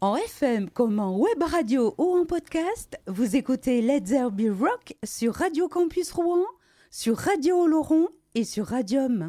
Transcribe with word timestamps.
En 0.00 0.14
FM 0.14 0.70
comme 0.70 1.00
en 1.00 1.18
web 1.18 1.42
radio 1.42 1.92
ou 1.98 2.16
en 2.16 2.24
podcast, 2.24 2.96
vous 3.08 3.34
écoutez 3.34 3.82
Let's 3.82 4.10
There 4.10 4.30
Be 4.30 4.56
Rock 4.56 4.94
sur 5.04 5.34
Radio 5.34 5.66
Campus 5.66 6.12
Rouen, 6.12 6.44
sur 6.88 7.16
Radio 7.16 7.62
Oloron 7.62 8.08
et 8.36 8.44
sur 8.44 8.66
Radium. 8.66 9.26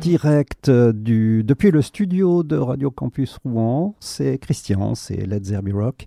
Direct 0.00 0.70
du, 0.70 1.42
depuis 1.42 1.70
le 1.70 1.82
studio 1.82 2.42
de 2.42 2.56
Radio 2.56 2.90
Campus 2.90 3.38
Rouen, 3.44 3.94
c'est 4.00 4.38
Christian, 4.38 4.94
c'est 4.94 5.26
Let's 5.26 5.44
Zerby 5.44 5.72
Rock. 5.72 6.06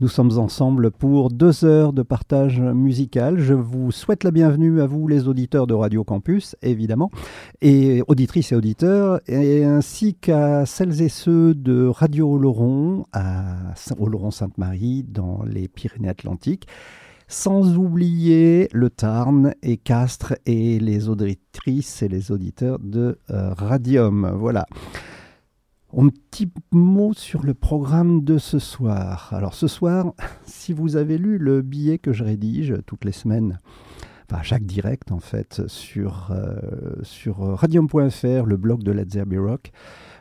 Nous 0.00 0.08
sommes 0.08 0.36
ensemble 0.38 0.90
pour 0.90 1.30
deux 1.30 1.64
heures 1.64 1.92
de 1.92 2.02
partage 2.02 2.60
musical. 2.60 3.38
Je 3.38 3.54
vous 3.54 3.92
souhaite 3.92 4.24
la 4.24 4.32
bienvenue 4.32 4.80
à 4.80 4.86
vous, 4.86 5.06
les 5.06 5.28
auditeurs 5.28 5.68
de 5.68 5.74
Radio 5.74 6.02
Campus, 6.02 6.56
évidemment, 6.62 7.12
et 7.60 8.02
auditrices 8.08 8.50
et 8.50 8.56
auditeurs, 8.56 9.20
et 9.28 9.64
ainsi 9.64 10.14
qu'à 10.14 10.66
celles 10.66 11.00
et 11.02 11.08
ceux 11.08 11.54
de 11.54 11.86
Radio 11.86 12.32
Oloron, 12.32 13.06
à 13.12 13.74
Oloron-Sainte-Marie, 13.96 15.04
dans 15.04 15.44
les 15.44 15.68
Pyrénées-Atlantiques 15.68 16.66
sans 17.28 17.76
oublier 17.76 18.68
le 18.72 18.90
Tarn 18.90 19.54
et 19.62 19.76
Castres 19.76 20.34
et 20.46 20.78
les 20.78 21.08
auditrices 21.08 22.02
et 22.02 22.08
les 22.08 22.30
auditeurs 22.30 22.78
de 22.78 23.18
euh, 23.30 23.52
Radium. 23.54 24.30
Voilà. 24.36 24.66
Un 25.96 26.08
petit 26.08 26.50
mot 26.70 27.12
sur 27.12 27.42
le 27.42 27.54
programme 27.54 28.24
de 28.24 28.38
ce 28.38 28.58
soir. 28.58 29.28
Alors 29.32 29.54
ce 29.54 29.66
soir, 29.66 30.12
si 30.44 30.72
vous 30.72 30.96
avez 30.96 31.18
lu 31.18 31.38
le 31.38 31.62
billet 31.62 31.98
que 31.98 32.12
je 32.12 32.24
rédige 32.24 32.74
toutes 32.86 33.04
les 33.04 33.12
semaines, 33.12 33.60
enfin 34.30 34.42
chaque 34.42 34.64
direct 34.64 35.12
en 35.12 35.20
fait, 35.20 35.62
sur, 35.66 36.30
euh, 36.30 36.56
sur 37.02 37.38
radium.fr, 37.58 38.46
le 38.46 38.56
blog 38.56 38.82
de 38.82 38.92
Let's 38.92 39.18
Rock, 39.36 39.70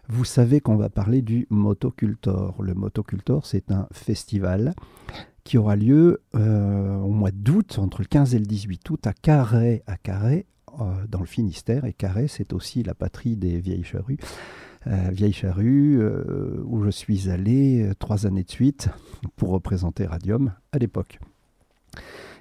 vous 0.09 0.25
savez 0.25 0.59
qu'on 0.59 0.75
va 0.75 0.89
parler 0.89 1.21
du 1.21 1.47
Motocultor. 1.49 2.61
Le 2.61 2.73
Motocultor, 2.73 3.45
c'est 3.45 3.71
un 3.71 3.87
festival 3.93 4.73
qui 5.43 5.57
aura 5.57 5.75
lieu 5.75 6.21
euh, 6.35 6.97
au 6.97 7.09
mois 7.09 7.31
d'août, 7.31 7.77
entre 7.79 8.01
le 8.01 8.07
15 8.07 8.35
et 8.35 8.39
le 8.39 8.45
18 8.45 8.89
août, 8.89 9.07
à 9.07 9.13
Carré, 9.13 9.83
à 9.87 9.97
Carré 9.97 10.45
euh, 10.79 11.05
dans 11.09 11.19
le 11.19 11.25
Finistère. 11.25 11.85
Et 11.85 11.93
Carré, 11.93 12.27
c'est 12.27 12.53
aussi 12.53 12.83
la 12.83 12.93
patrie 12.93 13.35
des 13.35 13.59
vieilles 13.59 13.83
charrues. 13.83 14.17
Euh, 14.87 15.09
vieilles 15.11 15.33
charrues, 15.33 16.03
où 16.65 16.83
je 16.83 16.89
suis 16.89 17.29
allé 17.29 17.91
trois 17.99 18.25
années 18.25 18.43
de 18.43 18.49
suite 18.51 18.89
pour 19.35 19.49
représenter 19.49 20.05
Radium 20.05 20.53
à 20.71 20.79
l'époque. 20.79 21.19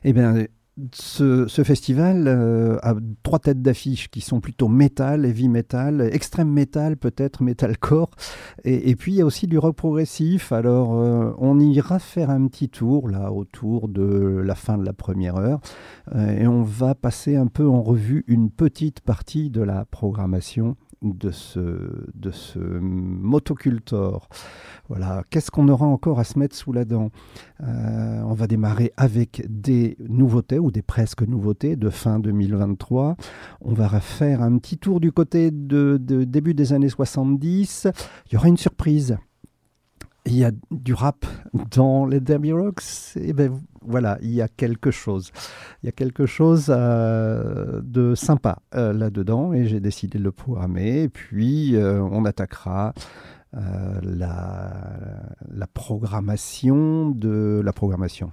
Eh 0.05 0.12
bien, 0.12 0.47
ce, 0.92 1.46
festival 1.64 2.24
euh, 2.27 2.79
a 2.83 2.95
trois 3.23 3.39
têtes 3.39 3.63
d'affiche 3.63 4.11
qui 4.11 4.20
sont 4.20 4.41
plutôt 4.41 4.68
métal, 4.68 5.24
heavy 5.24 5.48
metal, 5.48 6.01
extrême 6.13 6.51
metal 6.51 6.96
peut-être, 6.96 7.42
metalcore, 7.42 8.11
et, 8.64 8.91
et 8.91 8.96
puis 8.96 9.13
il 9.13 9.17
y 9.17 9.20
a 9.23 9.27
aussi 9.27 9.46
du 9.46 9.58
rock 9.58 9.77
progressif. 9.77 10.52
Alors 10.52 10.95
euh, 10.95 11.33
on 11.39 11.58
ira 11.61 11.98
faire 11.98 12.30
un 12.30 12.46
petit 12.46 12.68
tour 12.68 13.08
là 13.08 13.33
autour 13.33 13.89
de 13.89 14.42
la 14.45 14.55
fin 14.55 14.79
de 14.79 14.85
la 14.85 14.92
première 14.92 15.36
heure, 15.36 15.61
euh, 16.14 16.39
et 16.39 16.46
on 16.46 16.63
va 16.63 16.95
passer 16.95 17.36
un 17.36 17.47
peu 17.47 17.68
en 17.68 17.83
revue 17.83 18.24
une 18.27 18.51
petite 18.51 19.01
partie 19.01 19.51
de 19.51 19.62
la 19.62 19.85
programmation 19.85 20.77
de 21.02 21.30
ce, 21.30 22.05
de 22.14 22.30
ce 22.30 22.58
motocultor. 22.58 24.28
Voilà, 24.88 25.22
qu'est-ce 25.30 25.50
qu'on 25.50 25.68
aura 25.68 25.86
encore 25.86 26.18
à 26.18 26.24
se 26.24 26.38
mettre 26.38 26.56
sous 26.56 26.72
la 26.72 26.84
dent? 26.84 27.11
Euh, 27.62 28.22
On 28.24 28.34
va 28.34 28.46
démarrer 28.46 28.92
avec 28.96 29.44
des 29.48 29.96
nouveautés 30.08 30.58
ou 30.58 30.70
des 30.70 30.83
presque 30.83 31.22
nouveautés 31.22 31.77
de 31.77 31.90
fin 31.90 32.18
2023. 32.18 33.16
On 33.62 33.72
va 33.72 33.88
refaire 33.88 34.42
un 34.42 34.58
petit 34.58 34.78
tour 34.78 35.00
du 35.00 35.12
côté 35.12 35.50
de, 35.50 35.96
début 35.98 36.55
des 36.55 36.72
années 36.72 36.88
70. 36.88 37.88
Il 38.27 38.34
y 38.34 38.36
aura 38.36 38.48
une 38.48 38.56
surprise 38.56 39.17
il 40.27 40.36
y 40.36 40.44
a 40.44 40.52
du 40.70 40.92
rap 40.92 41.24
dans 41.70 42.05
les 42.05 42.20
Derby 42.20 42.52
Rocks, 42.52 43.17
et 43.17 43.32
ben 43.32 43.58
voilà, 43.83 44.18
il 44.23 44.30
y 44.30 44.42
a 44.42 44.48
quelque 44.48 44.91
chose. 44.91 45.30
Il 45.83 45.86
y 45.86 45.89
a 45.89 45.92
quelque 45.92 46.27
chose 46.27 46.67
euh, 46.68 47.80
de 47.83 48.14
sympa 48.14 48.58
euh, 48.74 48.92
là-dedans, 48.92 49.52
et 49.52 49.67
j'ai 49.67 49.80
décidé 49.80 50.18
de 50.18 50.24
le 50.24 50.33
programmer. 50.33 51.02
Et 51.02 51.08
puis, 51.08 51.77
on 51.77 52.24
attaquera 52.24 52.92
euh, 53.57 54.01
la, 54.02 55.67
programmation 55.74 57.11
de 57.11 57.61
la 57.64 57.73
programmation. 57.73 58.30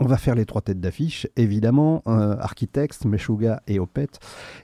On 0.00 0.06
va 0.06 0.16
faire 0.16 0.36
les 0.36 0.44
trois 0.44 0.60
têtes 0.60 0.78
d'affiche, 0.78 1.26
évidemment, 1.36 2.02
euh, 2.06 2.36
Architects, 2.38 3.04
Meshuga 3.04 3.62
et 3.66 3.80
Opet. 3.80 4.06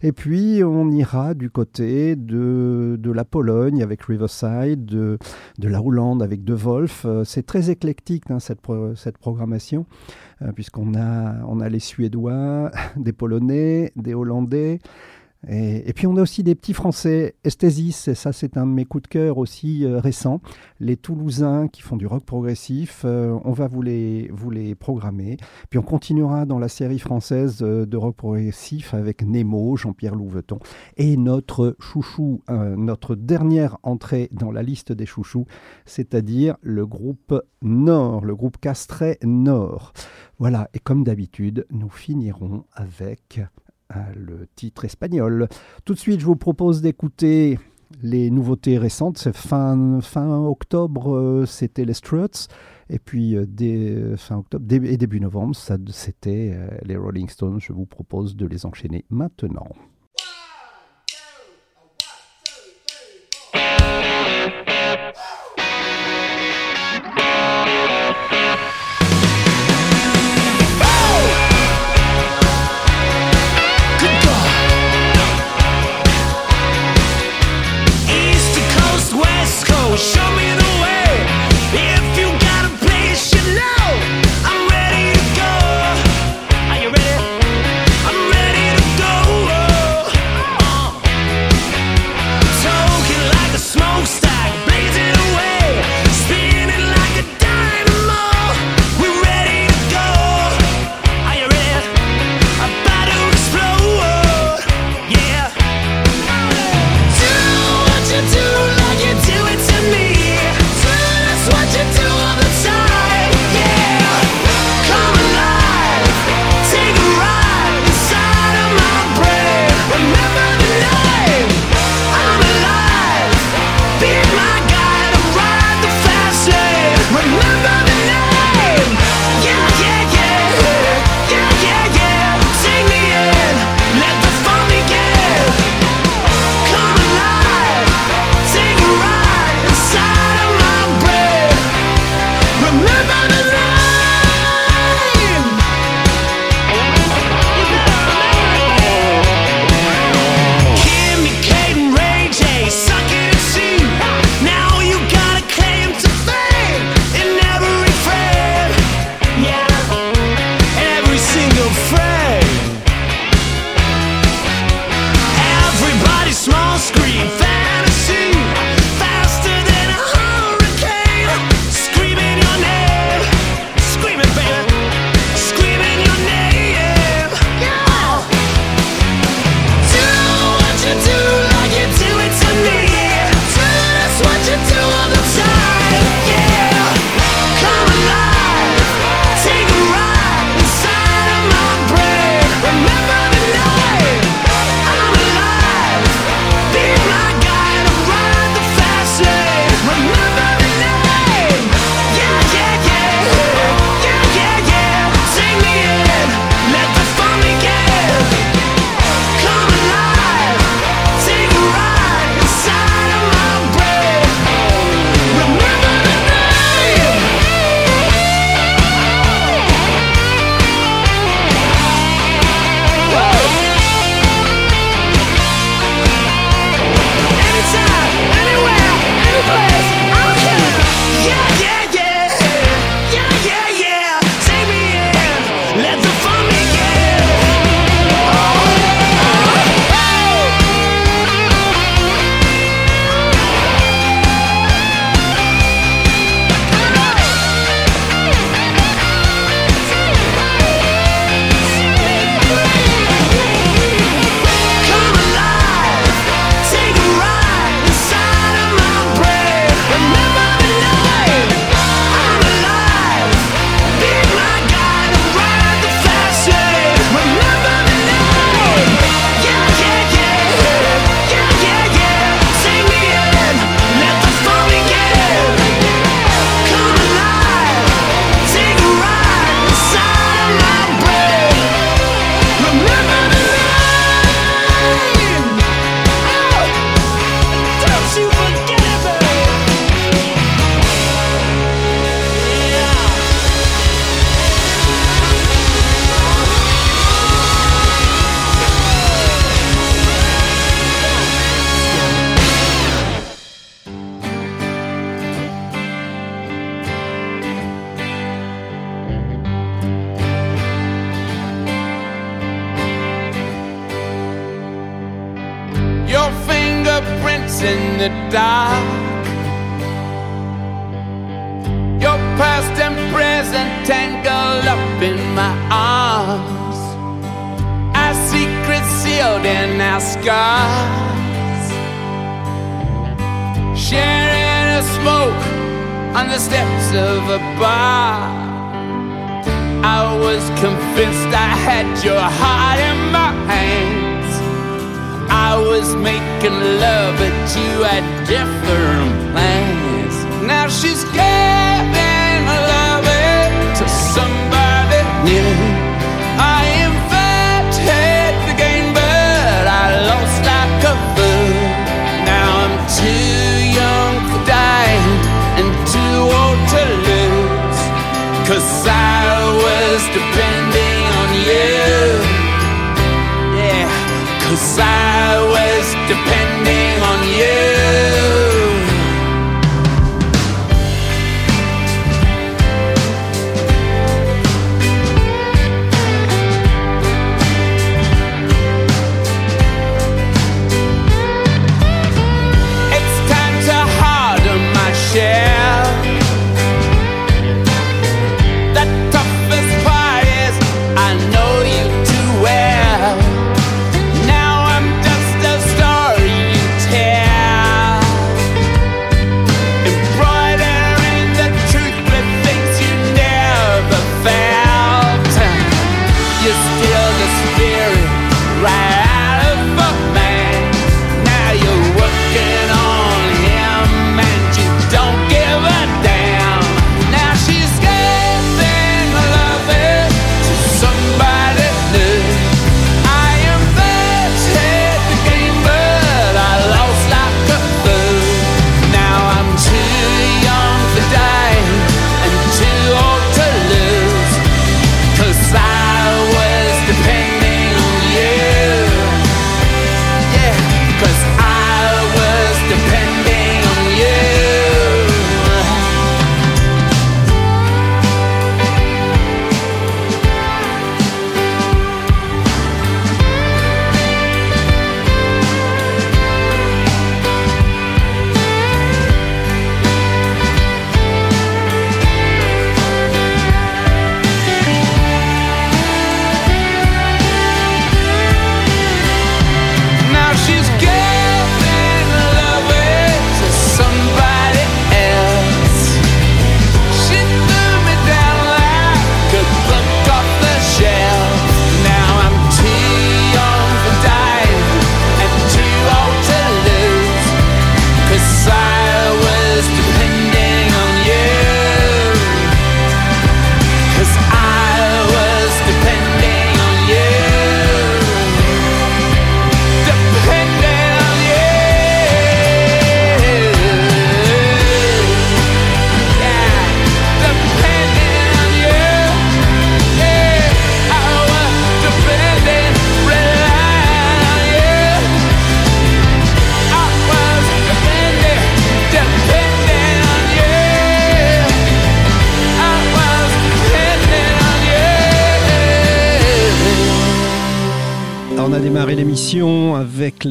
Et 0.01 0.13
puis, 0.13 0.63
on 0.63 0.93
ira 0.93 1.35
du 1.35 1.51
côté 1.51 2.15
de, 2.15 2.97
de 3.01 3.11
la 3.11 3.25
Pologne 3.25 3.83
avec 3.83 4.03
Riverside, 4.03 4.85
de, 4.85 5.19
de, 5.59 5.69
la 5.69 5.83
Hollande 5.83 6.23
avec 6.23 6.45
De 6.45 6.55
Wolf. 6.55 7.05
Euh, 7.05 7.25
c'est 7.25 7.45
très 7.45 7.69
éclectique, 7.69 8.31
hein, 8.31 8.39
cette, 8.39 8.61
cette 8.95 9.19
programmation, 9.19 9.87
puisqu'on 10.55 10.95
a, 10.95 11.45
on 11.49 11.59
a 11.59 11.69
les 11.69 11.81
Suédois, 11.81 12.71
des 12.97 13.13
Polonais, 13.13 13.93
des 13.97 14.15
Hollandais. 14.15 14.79
Et, 15.49 15.93
puis 15.93 16.07
on 16.07 16.17
a 16.17 16.23
aussi 16.23 16.43
des 16.43 16.55
petits 16.55 16.73
Français, 16.73 17.35
Esthesis, 17.45 18.09
et 18.09 18.15
ça 18.15 18.33
c'est 18.33 18.57
un 18.57 18.67
de 18.67 18.73
mes 18.73 18.85
coups 18.85 19.03
de 19.03 19.09
cœur 19.09 19.39
aussi 19.39 19.85
euh, 19.85 20.01
récents, 20.01 20.41
les 20.81 20.97
Toulousains 20.97 21.69
qui 21.69 21.83
font 21.83 21.97
du 21.97 22.07
rock 22.07 22.25
progressif, 22.25 23.03
euh, 23.05 23.39
on 23.45 23.53
va 23.53 23.69
vous 23.69 23.83
les, 23.83 24.29
vous 24.33 24.51
les 24.51 24.75
programmer. 24.75 25.37
Puis 25.71 25.79
on 25.79 25.83
continuera 25.83 26.47
dans 26.47 26.59
la 26.59 26.69
série 26.69 26.99
française 26.99 27.59
euh, 27.63 27.87
de 27.87 27.97
rock 27.97 28.17
progressif 28.17 28.95
avec 28.95 29.23
Nemo, 29.23 29.77
Jean-Pierre 29.77 30.15
Louveton, 30.15 30.59
et 30.97 31.17
notre 31.17 31.77
chouchou, 31.79 32.43
notre 32.49 33.15
dernière 33.15 33.79
entrée 33.83 34.29
dans 34.33 34.51
la 34.51 34.63
liste 34.63 34.93
des 34.93 35.07
chouchous, 35.07 35.47
c'est-à-dire 35.85 36.57
le 36.63 36.87
groupe 36.87 37.43
Nord, 37.63 38.25
le 38.25 38.35
groupe 38.35 38.59
Castret 38.61 39.19
Nord. 39.23 39.93
Voilà, 40.39 40.69
et 40.75 40.79
comme 40.79 41.05
d'habitude, 41.05 41.67
nous 41.71 41.89
finirons 41.89 42.65
avec 42.75 43.41
le 44.15 44.47
titre 44.57 44.85
espagnol. 44.85 45.49
Tout 45.85 45.95
de 45.95 45.99
suite, 45.99 46.21
je 46.21 46.27
vous 46.27 46.37
propose 46.37 46.83
d'écouter 46.83 47.59
les 48.03 48.31
nouveautés 48.31 48.79
récentes. 48.79 49.29
Fin, 49.33 50.01
fin 50.01 50.45
octobre, 50.45 51.15
euh, 51.15 51.47
c'était 51.47 51.85
les 51.85 51.95
Struts. 51.95 52.49
Et 52.91 52.99
puis, 52.99 53.37
euh, 53.37 53.47
euh, 53.63 54.17
fin 54.17 54.39
octobre 54.39 54.67
et 54.71 54.97
début 54.97 55.21
novembre, 55.21 55.57
c'était 55.57 56.59
les 56.83 56.97
Rolling 56.97 57.29
Stones. 57.29 57.61
Je 57.61 57.73
vous 57.73 57.87
propose 57.87 58.37
de 58.37 58.47
les 58.47 58.67
enchaîner 58.67 59.05
maintenant. 59.11 59.69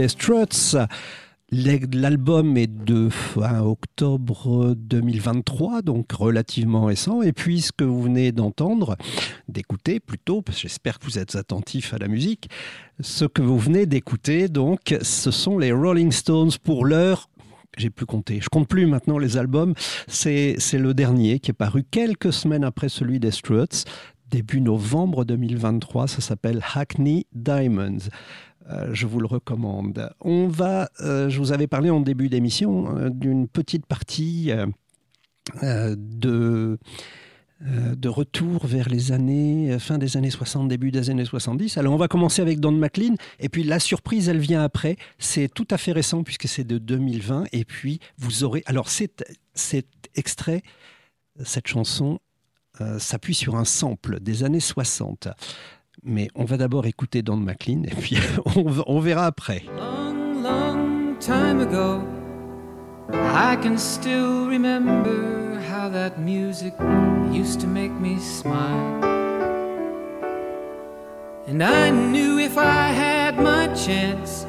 Les 0.04 0.10
Struts. 0.10 0.76
L'album 1.50 2.58
est 2.58 2.68
de 2.68 3.08
fin 3.08 3.62
octobre 3.62 4.76
2023, 4.76 5.82
donc 5.82 6.12
relativement 6.12 6.84
récent. 6.84 7.22
Et 7.22 7.32
puis, 7.32 7.62
ce 7.62 7.72
que 7.72 7.86
vous 7.86 8.02
venez 8.02 8.34
d'entendre, 8.34 8.98
d'écouter 9.48 10.02
plutôt, 10.02 10.42
parce 10.42 10.58
que 10.58 10.64
j'espère 10.64 11.00
que 11.00 11.06
vous 11.06 11.20
êtes 11.20 11.38
attentifs 11.38 11.94
à 11.94 12.00
la 12.00 12.10
musique, 12.10 12.50
ce 13.00 13.24
que 13.24 13.42
vous 13.42 13.58
venez 13.58 13.86
d'écouter, 13.86 14.50
donc, 14.50 14.94
ce 15.02 15.32
sont 15.32 15.58
les 15.58 15.72
Rolling 15.72 16.12
Stones 16.12 16.52
pour 16.62 16.84
l'heure. 16.86 17.30
J'ai 17.78 17.90
plus 17.90 18.06
compté. 18.06 18.42
Je 18.42 18.50
compte 18.50 18.68
plus 18.68 18.86
maintenant 18.88 19.18
les 19.18 19.38
albums. 19.38 19.74
C'est 20.08 20.58
le 20.74 20.94
dernier 20.94 21.40
qui 21.40 21.52
est 21.52 21.54
paru 21.54 21.86
quelques 21.90 22.34
semaines 22.34 22.66
après 22.66 22.90
celui 22.90 23.22
des 23.22 23.32
Struts, 23.32 23.86
début 24.30 24.60
novembre 24.60 25.24
2023. 25.24 26.10
Ça 26.10 26.20
s'appelle 26.20 26.62
Hackney 26.76 27.26
Diamonds. 27.34 28.10
Euh, 28.70 28.94
je 28.94 29.08
vous 29.08 29.20
le 29.20 29.26
recommande. 29.26 30.10
On 30.22 30.48
va, 30.48 30.90
euh, 31.02 31.30
je 31.30 31.38
vous 31.40 31.52
avais 31.52 31.68
parlé 31.68 31.90
en 31.90 32.00
début 32.00 32.30
d'émission 32.30 32.98
euh, 32.98 33.10
d'une 33.10 33.48
petite 33.48 33.86
partie 33.86 34.52
de, 35.62 36.78
de 37.60 38.10
retour 38.10 38.66
vers 38.66 38.88
les 38.88 39.12
années, 39.12 39.78
fin 39.80 39.98
des 39.98 40.16
années 40.16 40.30
60, 40.30 40.70
début 40.70 40.92
des 40.92 41.10
années 41.10 41.26
70. 41.26 41.78
Alors 41.78 41.94
on 41.94 41.98
va 41.98 42.08
commencer 42.08 42.42
avec 42.42 42.62
Don 42.62 42.72
McLean, 42.72 43.16
et 43.40 43.50
puis 43.50 43.64
la 43.64 43.80
surprise, 43.80 44.30
elle 44.30 44.40
vient 44.40 44.64
après. 44.64 44.96
C'est 45.20 45.54
tout 45.54 45.68
à 45.70 45.78
fait 45.78 45.92
récent 45.92 46.24
puisque 46.24 46.48
c'est 46.48 46.64
de 46.64 46.78
2020, 46.78 47.46
et 47.52 47.66
puis 47.66 48.00
vous 48.18 48.46
aurez... 48.46 48.64
Alors 48.68 48.88
cet, 48.88 49.26
cet 49.54 49.88
extrait, 50.16 50.62
cette 51.44 51.68
chanson, 51.68 52.20
s'appuie 52.98 53.36
sur 53.36 53.56
un 53.56 53.66
sample 53.66 54.20
des 54.20 54.44
années 54.44 54.60
60. 54.60 55.28
Mais 56.04 56.30
on 56.36 56.46
va 56.46 56.58
d'abord 56.58 56.86
écouter 56.86 57.22
Don 57.22 57.38
McLean, 57.38 57.84
et 57.84 57.96
puis 57.96 58.18
on, 58.88 59.00
verra 59.00 59.26
après. 59.26 59.64
Long, 59.78 60.42
long 60.42 61.16
time 61.20 61.62
ago, 61.62 62.02
I 63.12 63.58
can 63.62 63.78
still 63.78 64.48
remember 64.48 65.60
how 65.70 65.90
that 65.90 66.20
music 66.20 66.74
used 67.32 67.62
to 67.62 67.68
make 67.68 67.92
me 67.92 68.18
smile. 68.20 69.04
And 71.48 71.62
I 71.62 71.92
knew 71.92 72.40
if 72.40 72.58
I 72.58 72.88
had 72.94 73.38
my 73.38 73.68
chance, 73.76 74.46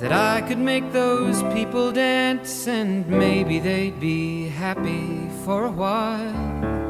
that 0.00 0.12
I 0.12 0.40
could 0.40 0.58
make 0.58 0.92
those 0.92 1.42
people 1.52 1.92
dance 1.92 2.66
and 2.66 3.06
maybe 3.06 3.58
they'd 3.58 4.00
be 4.00 4.48
happy 4.48 5.28
for 5.44 5.66
a 5.66 5.70
while. 5.70 6.89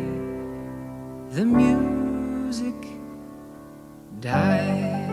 the 1.31 1.45
music 1.45 2.75
died. 4.19 5.07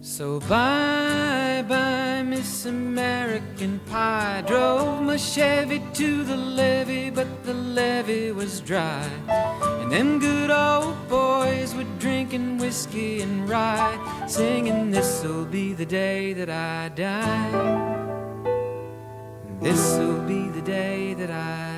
So 0.00 0.40
bye 0.40 1.64
bye, 1.68 2.24
Miss 2.24 2.66
American 2.66 3.78
Pie. 3.88 4.42
Drove 4.48 5.02
my 5.02 5.16
Chevy 5.16 5.80
to 5.94 6.24
the 6.24 6.36
levee, 6.36 7.10
but 7.10 7.44
the 7.44 7.54
levee 7.54 8.32
was 8.32 8.60
dry. 8.62 9.08
And 9.28 9.92
them 9.92 10.18
good 10.18 10.50
old 10.50 10.96
boys 11.08 11.72
were 11.76 11.86
drinking 12.00 12.58
whiskey 12.58 13.20
and 13.20 13.48
rye, 13.48 13.96
singing, 14.26 14.90
This'll 14.90 15.44
be 15.44 15.72
the 15.72 15.86
day 15.86 16.32
that 16.32 16.50
I 16.50 16.88
die. 16.88 18.08
This'll 19.62 20.20
be 20.26 20.48
the 20.48 20.62
day 20.62 21.14
that 21.14 21.30
I 21.30 21.77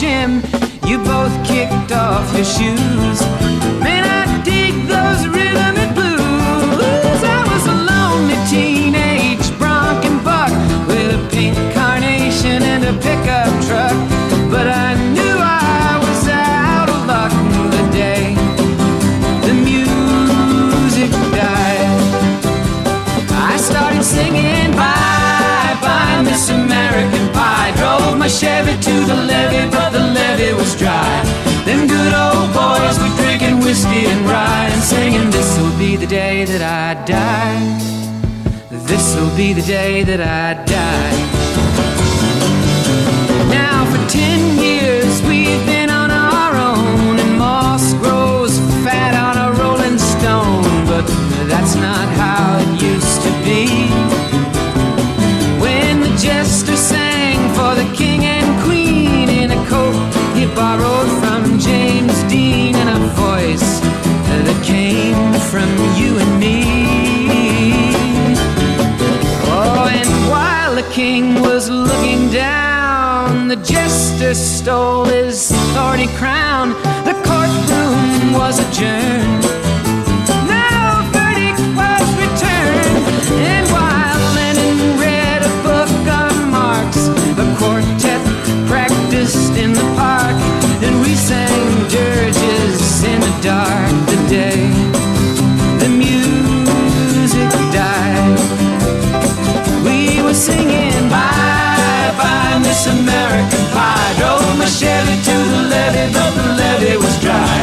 gym. 0.00 0.40
You 0.88 0.96
both 1.04 1.34
kicked 1.46 1.92
off 1.92 2.24
your 2.34 2.48
shoes. 2.56 3.20
Man, 3.84 4.02
I 4.08 4.42
dig 4.42 4.72
those 4.88 5.28
rhythm 5.28 5.74
and 5.76 5.94
blues. 5.94 7.20
I 7.36 7.40
was 7.52 7.64
a 7.66 7.76
lonely 7.90 8.38
teenage 8.48 9.46
bronc 9.58 10.02
and 10.06 10.24
buck 10.24 10.52
with 10.88 11.20
a 11.20 11.22
pink 11.30 11.54
carnation 11.74 12.62
and 12.62 12.82
a 12.84 12.94
pickup 12.94 13.52
truck. 13.66 13.96
But 14.50 14.66
I 14.68 14.94
knew 15.12 15.36
I 15.36 16.00
was 16.04 16.28
out 16.28 16.88
of 16.88 17.00
luck 17.06 17.32
the 17.76 17.84
day 17.92 18.34
the 19.46 19.52
music 19.52 21.10
died. 21.36 22.00
I 23.52 23.58
started 23.58 24.02
singing 24.02 24.70
bye 24.72 25.76
bye 25.84 26.22
Miss 26.24 26.48
American 26.48 27.28
Pie. 27.34 27.72
Drove 27.76 28.16
my 28.18 28.28
Chevy 28.28 28.80
to 28.80 28.94
the 29.10 29.16
levee, 29.28 29.79
levee 30.40 30.56
was 30.56 30.74
dry. 30.76 31.22
Them 31.64 31.86
good 31.86 32.12
old 32.12 32.52
boys 32.52 32.98
were 32.98 33.14
drinking 33.22 33.60
whiskey 33.60 34.06
and 34.06 34.26
rye 34.26 34.68
and 34.72 34.82
singing, 34.82 35.30
This'll 35.30 35.76
be 35.78 35.96
the 35.96 36.06
day 36.06 36.44
that 36.44 36.62
I 36.62 37.04
die. 37.04 37.78
This'll 38.70 39.34
be 39.36 39.52
the 39.52 39.62
day 39.62 40.02
that 40.04 40.20
I 40.20 40.64
die. 40.64 41.29
Borrowed 60.60 61.10
from 61.22 61.58
James 61.58 62.22
Dean, 62.24 62.74
and 62.74 62.90
a 62.90 63.00
voice 63.26 63.80
that 64.44 64.58
came 64.62 65.32
from 65.50 65.70
you 65.98 66.10
and 66.22 66.32
me. 66.38 66.58
Oh, 69.56 69.88
and 70.00 70.12
while 70.30 70.74
the 70.74 70.86
king 70.92 71.40
was 71.40 71.70
looking 71.70 72.28
down, 72.28 73.48
the 73.48 73.56
jester 73.56 74.34
stole 74.34 75.06
his 75.06 75.50
thorny 75.72 76.08
crown. 76.20 76.66
The 77.08 77.16
courtroom 77.28 78.34
was 78.34 78.56
adjourned. 78.64 79.44
Dark 93.42 93.90
the 94.06 94.16
day 94.28 94.68
the 95.80 95.88
music 95.88 97.48
died. 97.72 98.38
We 99.82 100.20
were 100.22 100.34
singing 100.34 101.08
bye 101.08 102.12
bye 102.20 102.58
Miss 102.60 102.86
American 102.86 103.64
Pie. 103.72 104.14
Drove 104.18 104.58
my 104.58 104.66
Chevy 104.66 105.16
to 105.28 105.36
the 105.52 105.62
levee, 105.72 106.12
but 106.12 106.30
the 106.36 106.46
levee 106.60 106.96
was 106.98 107.16
dry. 107.20 107.58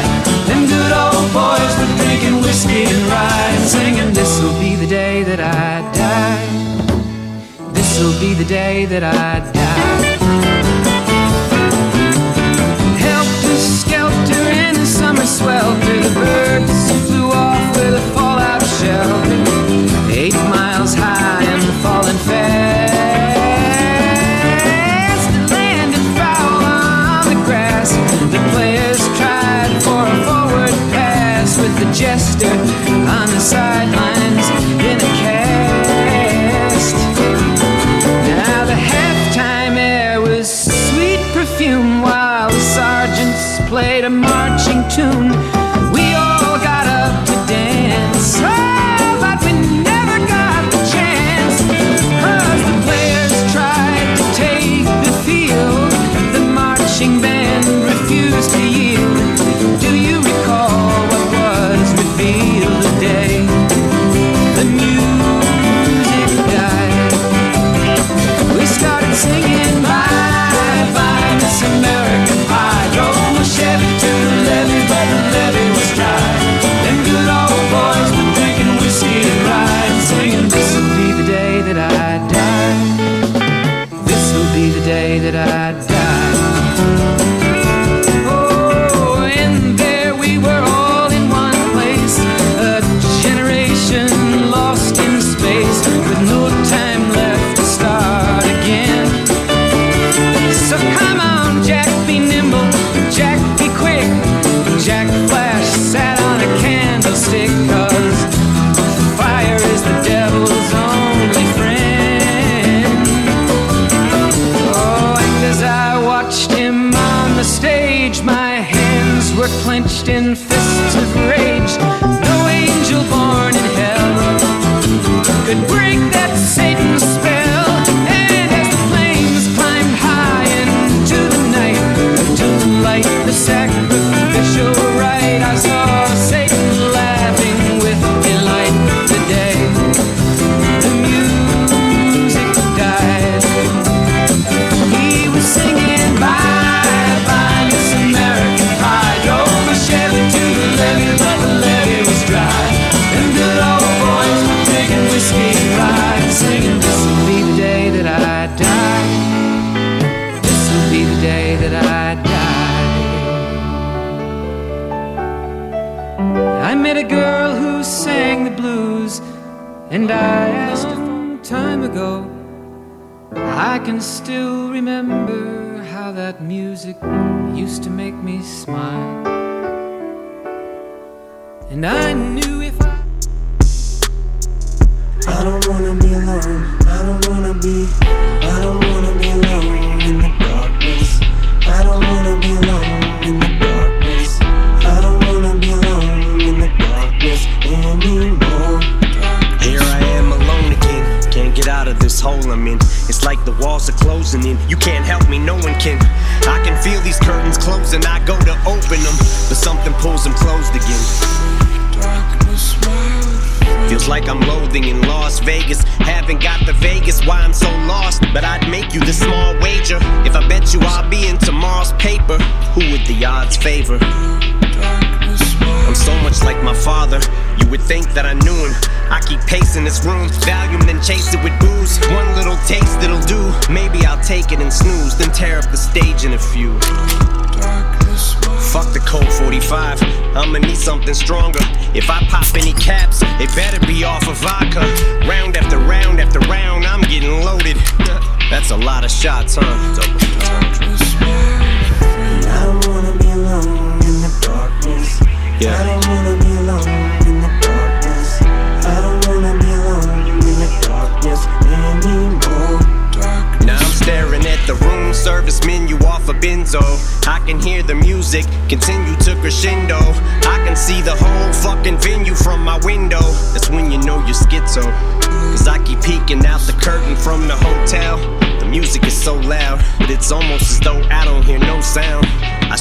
Them 0.47 0.65
good 0.65 0.91
old 0.91 1.29
boys 1.31 1.73
were 1.79 1.93
drinking 2.01 2.41
whiskey 2.41 2.83
and 2.85 3.03
rye 3.11 3.57
singing, 3.67 4.13
This'll 4.13 4.57
be 4.59 4.75
the 4.75 4.87
day 4.87 5.23
that 5.23 5.39
I 5.39 5.81
die. 5.93 7.73
This'll 7.73 8.19
be 8.19 8.33
the 8.33 8.45
day 8.45 8.85
that 8.85 9.03
I 9.03 9.51
die. 9.51 10.16
The 15.27 15.33
summer 15.33 15.57
swelter, 15.59 15.99
the 16.01 16.13
birds 16.15 17.07
flew 17.07 17.29
off 17.31 17.75
with 17.75 17.95
a 17.95 18.16
tune. 44.97 45.56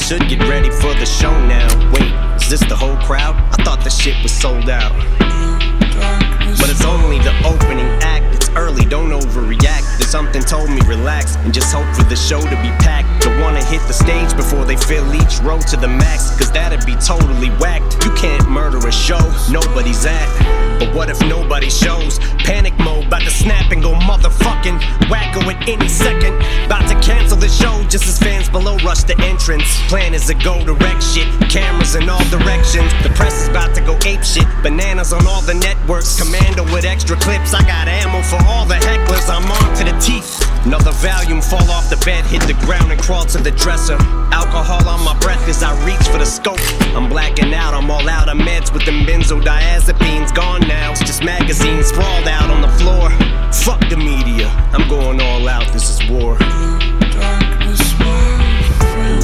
Should 0.06 0.28
get 0.28 0.38
ready 0.48 0.70
for 0.70 0.94
the 0.94 1.04
show 1.04 1.32
now. 1.48 1.66
Wait, 1.90 2.40
is 2.40 2.48
this 2.48 2.60
the 2.68 2.76
whole 2.76 2.96
crowd? 2.98 3.34
I 3.58 3.64
thought 3.64 3.82
the 3.82 3.90
shit 3.90 4.14
was 4.22 4.30
sold 4.30 4.70
out. 4.70 5.35
Something 10.16 10.40
told 10.40 10.70
me 10.70 10.80
relax 10.86 11.36
and 11.44 11.52
just 11.52 11.70
hope 11.70 11.84
for 11.94 12.02
the 12.04 12.16
show 12.16 12.40
to 12.40 12.56
be 12.64 12.72
packed. 12.80 13.22
To 13.24 13.28
wanna 13.42 13.62
hit 13.62 13.82
the 13.86 13.92
stage 13.92 14.34
before 14.34 14.64
they 14.64 14.76
fill 14.76 15.14
each 15.14 15.40
row 15.40 15.58
to 15.58 15.76
the 15.76 15.88
max. 15.88 16.34
Cause 16.38 16.50
that'd 16.52 16.86
be 16.86 16.94
totally 16.94 17.50
whacked. 17.60 18.02
You 18.02 18.12
can't 18.12 18.48
murder 18.48 18.78
a 18.78 18.90
show 18.90 19.20
nobody's 19.50 20.06
at. 20.06 20.28
But 20.78 20.94
what 20.94 21.10
if 21.10 21.20
nobody 21.20 21.70
shows? 21.70 22.18
Panic 22.44 22.78
mode, 22.78 23.06
about 23.06 23.22
to 23.22 23.30
snap 23.30 23.72
and 23.72 23.82
go 23.82 23.92
motherfucking 23.92 24.78
wacko 25.12 25.40
at 25.52 25.68
any 25.68 25.88
second. 25.88 26.34
About 26.64 26.88
to 26.88 26.96
cancel 27.00 27.36
the 27.36 27.48
show 27.48 27.84
just 27.88 28.06
as 28.06 28.18
fans 28.18 28.48
below 28.48 28.76
rush 28.84 29.04
the 29.04 29.18
entrance. 29.20 29.64
Plan 29.88 30.12
is 30.14 30.26
to 30.26 30.34
go 30.34 30.64
direct 30.64 31.02
shit, 31.02 31.28
cameras 31.50 31.94
in 31.94 32.08
all 32.08 32.24
directions. 32.28 32.92
The 33.02 33.10
press 33.10 33.42
is 33.42 33.48
about 33.48 33.74
to 33.74 33.80
go 33.80 33.96
ape 34.04 34.22
shit, 34.22 34.46
bananas 34.62 35.12
on 35.12 35.26
all 35.26 35.40
the 35.42 35.54
networks. 35.54 36.20
Commando 36.20 36.64
with 36.72 36.84
extra 36.84 37.16
clips, 37.16 37.54
I 37.54 37.62
got 37.62 37.88
ammo 37.88 38.22
for 38.22 38.40
all 38.46 38.66
the 38.66 38.76
hecklers. 38.76 39.28
I'm 39.28 39.50
on 39.50 39.76
to 39.76 39.84
the 39.84 39.96
teeth. 40.06 40.40
Another 40.64 40.92
volume 40.92 41.42
fall 41.42 41.68
off 41.70 41.90
the 41.90 41.96
bed, 42.04 42.24
hit 42.26 42.42
the 42.42 42.54
ground 42.64 42.90
and 42.92 43.00
crawl 43.00 43.24
to 43.26 43.38
the 43.38 43.50
dresser. 43.50 43.98
Alcohol 44.32 44.88
on 44.88 45.04
my 45.04 45.18
breath 45.18 45.48
as 45.48 45.62
I 45.62 45.72
reach 45.84 46.06
for 46.08 46.18
the 46.18 46.24
scope. 46.24 46.60
I'm 46.96 47.08
blacking 47.08 47.52
out, 47.52 47.74
I'm 47.74 47.90
all 47.90 48.08
out 48.08 48.28
of 48.28 48.36
meds 48.38 48.72
with 48.72 48.84
them 48.84 49.04
benzodiazepines 49.04 50.34
gone 50.34 50.60
now. 50.68 50.92
It's 50.92 51.00
just 51.00 51.22
magazines 51.24 51.86
sprawled 51.88 52.28
out 52.28 52.50
on 52.50 52.62
the 52.62 52.72
floor. 52.78 53.10
Fuck 53.52 53.80
the 53.90 53.96
media, 53.96 54.48
I'm 54.72 54.88
going 54.88 55.20
all 55.20 55.48
out, 55.48 55.72
this 55.72 55.90
is 55.90 56.10
war. 56.10 56.36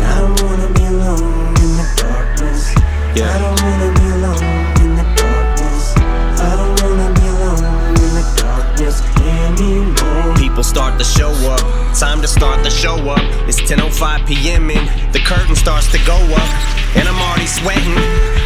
I 0.04 0.18
don't 0.18 0.42
wanna 0.42 0.68
be 0.74 0.84
alone 0.84 1.54
in 1.64 1.76
the 1.78 1.86
darkness. 1.96 2.74
I 2.76 2.78
Yeah. 3.14 4.01
Start 10.72 10.96
the 10.96 11.04
show 11.04 11.32
up. 11.52 11.60
Time 11.98 12.22
to 12.22 12.26
start 12.26 12.64
the 12.64 12.70
show 12.70 12.96
up. 13.10 13.20
It's 13.46 13.60
10:05 13.60 14.26
p.m. 14.26 14.70
and 14.70 14.88
the 15.12 15.18
curtain 15.18 15.54
starts 15.54 15.86
to 15.92 15.98
go 16.06 16.16
up, 16.16 16.50
and 16.96 17.08
I'm 17.08 17.20
already 17.20 17.46
sweating, 17.46 17.96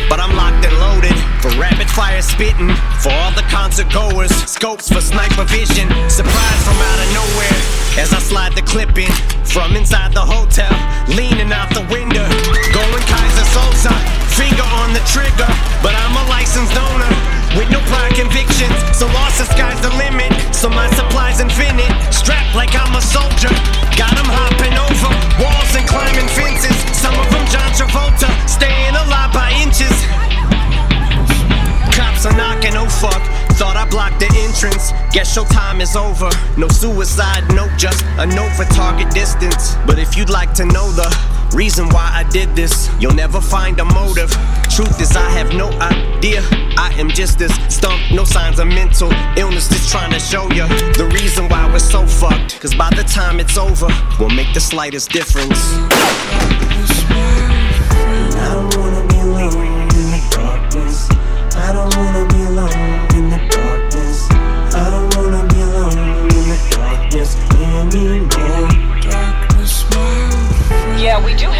but 0.08 0.20
I'm 0.20 0.34
locked 0.36 0.64
and 0.64 0.76
loaded 0.78 1.16
for 1.42 1.50
rapid 1.58 1.88
fire 1.90 2.22
spitting 2.22 2.70
for 3.02 3.10
all 3.10 3.32
the 3.32 3.46
concert 3.50 3.90
goers. 3.92 4.30
Scopes 4.46 4.88
for 4.88 5.00
sniper 5.00 5.44
vision. 5.44 5.88
Surprise 6.10 6.60
from 6.64 6.78
out 6.78 6.98
of 7.02 7.08
nowhere 7.14 7.58
as 7.98 8.12
I 8.12 8.20
slide 8.20 8.54
the 8.54 8.62
clip 8.62 8.96
in 8.98 9.12
from 9.44 9.74
inside 9.74 10.12
the 10.12 10.20
hotel, 10.20 10.72
leaning 11.16 11.50
out 11.52 11.72
the 11.72 11.84
window, 11.88 12.26
going 12.76 13.04
Kaiser 13.08 13.46
Sosa, 13.56 13.94
finger 14.36 14.66
on 14.84 14.92
the 14.92 15.00
trigger, 15.08 15.48
but 15.80 15.96
I'm 15.96 16.14
a 16.14 16.24
licensed 16.28 16.76
owner 16.76 17.12
with 17.56 17.70
no 17.72 17.80
prior 17.88 18.12
convictions. 18.12 18.76
So 18.92 19.06
lost 19.16 19.38
the 19.38 19.46
sky's 19.48 19.80
the 19.80 19.90
limit. 19.96 20.30
So 20.54 20.68
my 20.68 20.88
supply's 20.92 21.40
infinite. 21.40 21.92
Strapped 22.12 22.54
like 22.54 22.76
I'm 22.76 22.94
a 22.94 23.00
soldier. 23.00 23.52
Got 23.96 24.12
Got 24.12 24.18
'em 24.18 24.30
hopping 24.38 24.76
over 24.76 25.10
walls 25.42 25.72
and 25.74 25.86
climbing 25.88 26.28
fences. 26.28 26.75
John 27.50 27.70
Travolta, 27.72 28.28
staying 28.48 28.94
alive 28.94 29.32
by 29.32 29.50
inches. 29.62 29.94
Cops 31.94 32.26
are 32.26 32.36
knocking, 32.36 32.76
oh 32.76 32.88
fuck. 32.88 33.22
Thought 33.56 33.76
I 33.76 33.88
blocked 33.88 34.20
the 34.20 34.28
entrance. 34.44 34.92
Guess 35.12 35.34
your 35.34 35.46
time 35.46 35.80
is 35.80 35.96
over. 35.96 36.28
No 36.58 36.68
suicide 36.68 37.48
note, 37.54 37.70
just 37.78 38.04
a 38.18 38.26
note 38.26 38.52
for 38.52 38.64
target 38.74 39.10
distance. 39.14 39.76
But 39.86 39.98
if 39.98 40.16
you'd 40.16 40.28
like 40.28 40.52
to 40.54 40.66
know 40.66 40.92
the 40.92 41.08
reason 41.54 41.88
why 41.88 42.10
I 42.12 42.28
did 42.28 42.54
this, 42.54 42.90
you'll 43.00 43.14
never 43.14 43.40
find 43.40 43.80
a 43.80 43.84
motive. 43.84 44.30
Truth 44.68 45.00
is, 45.00 45.16
I 45.16 45.30
have 45.30 45.54
no 45.54 45.70
idea. 45.80 46.42
I 46.76 46.92
am 46.98 47.08
just 47.08 47.40
as 47.40 47.52
stumped, 47.72 48.12
no 48.12 48.24
signs 48.24 48.58
of 48.58 48.68
mental 48.68 49.10
illness. 49.38 49.68
Just 49.68 49.90
trying 49.90 50.12
to 50.12 50.20
show 50.20 50.44
you 50.52 50.68
the 51.00 51.08
reason 51.14 51.48
why 51.48 51.66
we're 51.72 51.78
so 51.78 52.06
fucked. 52.06 52.60
Cause 52.60 52.74
by 52.74 52.90
the 52.90 53.04
time 53.04 53.40
it's 53.40 53.56
over, 53.56 53.88
we'll 54.18 54.28
make 54.28 54.52
the 54.52 54.60
slightest 54.60 55.10
difference. 55.10 55.56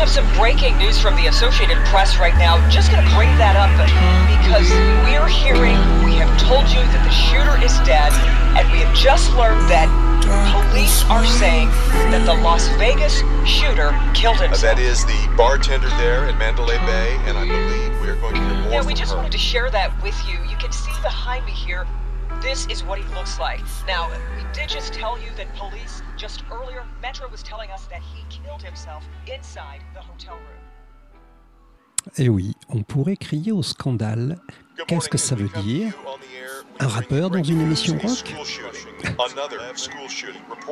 Have 0.06 0.14
some 0.14 0.38
breaking 0.38 0.78
news 0.78 1.00
from 1.00 1.16
the 1.16 1.26
Associated 1.26 1.76
Press 1.86 2.18
right 2.18 2.34
now. 2.38 2.56
Just 2.70 2.90
gonna 2.92 3.08
bring 3.16 3.28
that 3.42 3.56
up 3.58 3.70
because 4.38 4.70
we're 5.02 5.26
hearing, 5.26 5.74
we 6.06 6.14
have 6.14 6.30
told 6.38 6.62
you 6.70 6.78
that 6.78 7.02
the 7.02 7.10
shooter 7.10 7.58
is 7.58 7.74
dead, 7.82 8.12
and 8.54 8.70
we 8.70 8.78
have 8.86 8.94
just 8.94 9.34
learned 9.34 9.58
that 9.68 9.90
police 10.70 11.02
are 11.10 11.26
saying 11.26 11.68
that 12.14 12.24
the 12.24 12.34
Las 12.34 12.68
Vegas 12.78 13.18
shooter 13.44 13.90
killed 14.14 14.38
Uh, 14.38 14.46
himself. 14.46 14.62
that 14.62 14.78
is 14.78 15.04
the 15.06 15.28
bartender 15.36 15.88
there 15.98 16.26
at 16.26 16.38
Mandalay 16.38 16.78
Bay, 16.86 17.18
and 17.26 17.36
I 17.36 17.42
believe 17.46 18.00
we 18.00 18.08
are 18.08 18.16
going 18.16 18.34
to 18.34 18.40
hear 18.40 18.54
more 18.62 18.70
Yeah, 18.72 18.82
we 18.86 18.94
just 18.94 19.10
her. 19.10 19.16
wanted 19.16 19.32
to 19.32 19.38
share 19.38 19.70
that 19.70 19.90
with 20.02 20.16
you. 20.28 20.38
You 20.48 20.56
can 20.56 20.70
see 20.70 20.92
behind 21.02 21.44
me 21.46 21.52
here. 21.52 21.84
This 22.42 22.66
is 22.68 22.84
what 22.84 22.98
he 22.98 23.14
looks 23.14 23.38
like. 23.38 23.60
Now, 23.86 24.08
we 24.36 24.44
did 24.52 24.68
just 24.68 24.92
tell 24.92 25.18
you 25.18 25.30
that 25.36 25.52
police 25.54 26.02
just 26.16 26.44
earlier, 26.50 26.84
Metro 27.02 27.28
was 27.28 27.42
telling 27.42 27.70
us 27.70 27.86
that 27.86 28.00
he 28.00 28.24
killed 28.28 28.62
himself 28.62 29.04
inside 29.26 29.80
the 29.94 30.00
hotel 30.00 30.34
room. 30.34 30.66
Et 32.18 32.28
oui, 32.28 32.54
on 32.68 32.82
pourrait 32.82 33.16
crier 33.16 33.52
au 33.52 33.62
scandale. 33.62 34.38
Qu'est-ce 34.86 35.08
que 35.08 35.18
ça 35.18 35.34
veut 35.34 35.50
dire? 35.62 35.92
Un 36.78 36.88
rappeur 36.88 37.30
dans 37.30 37.42
une 37.42 37.60
émission 37.60 37.98
rock 38.02 38.34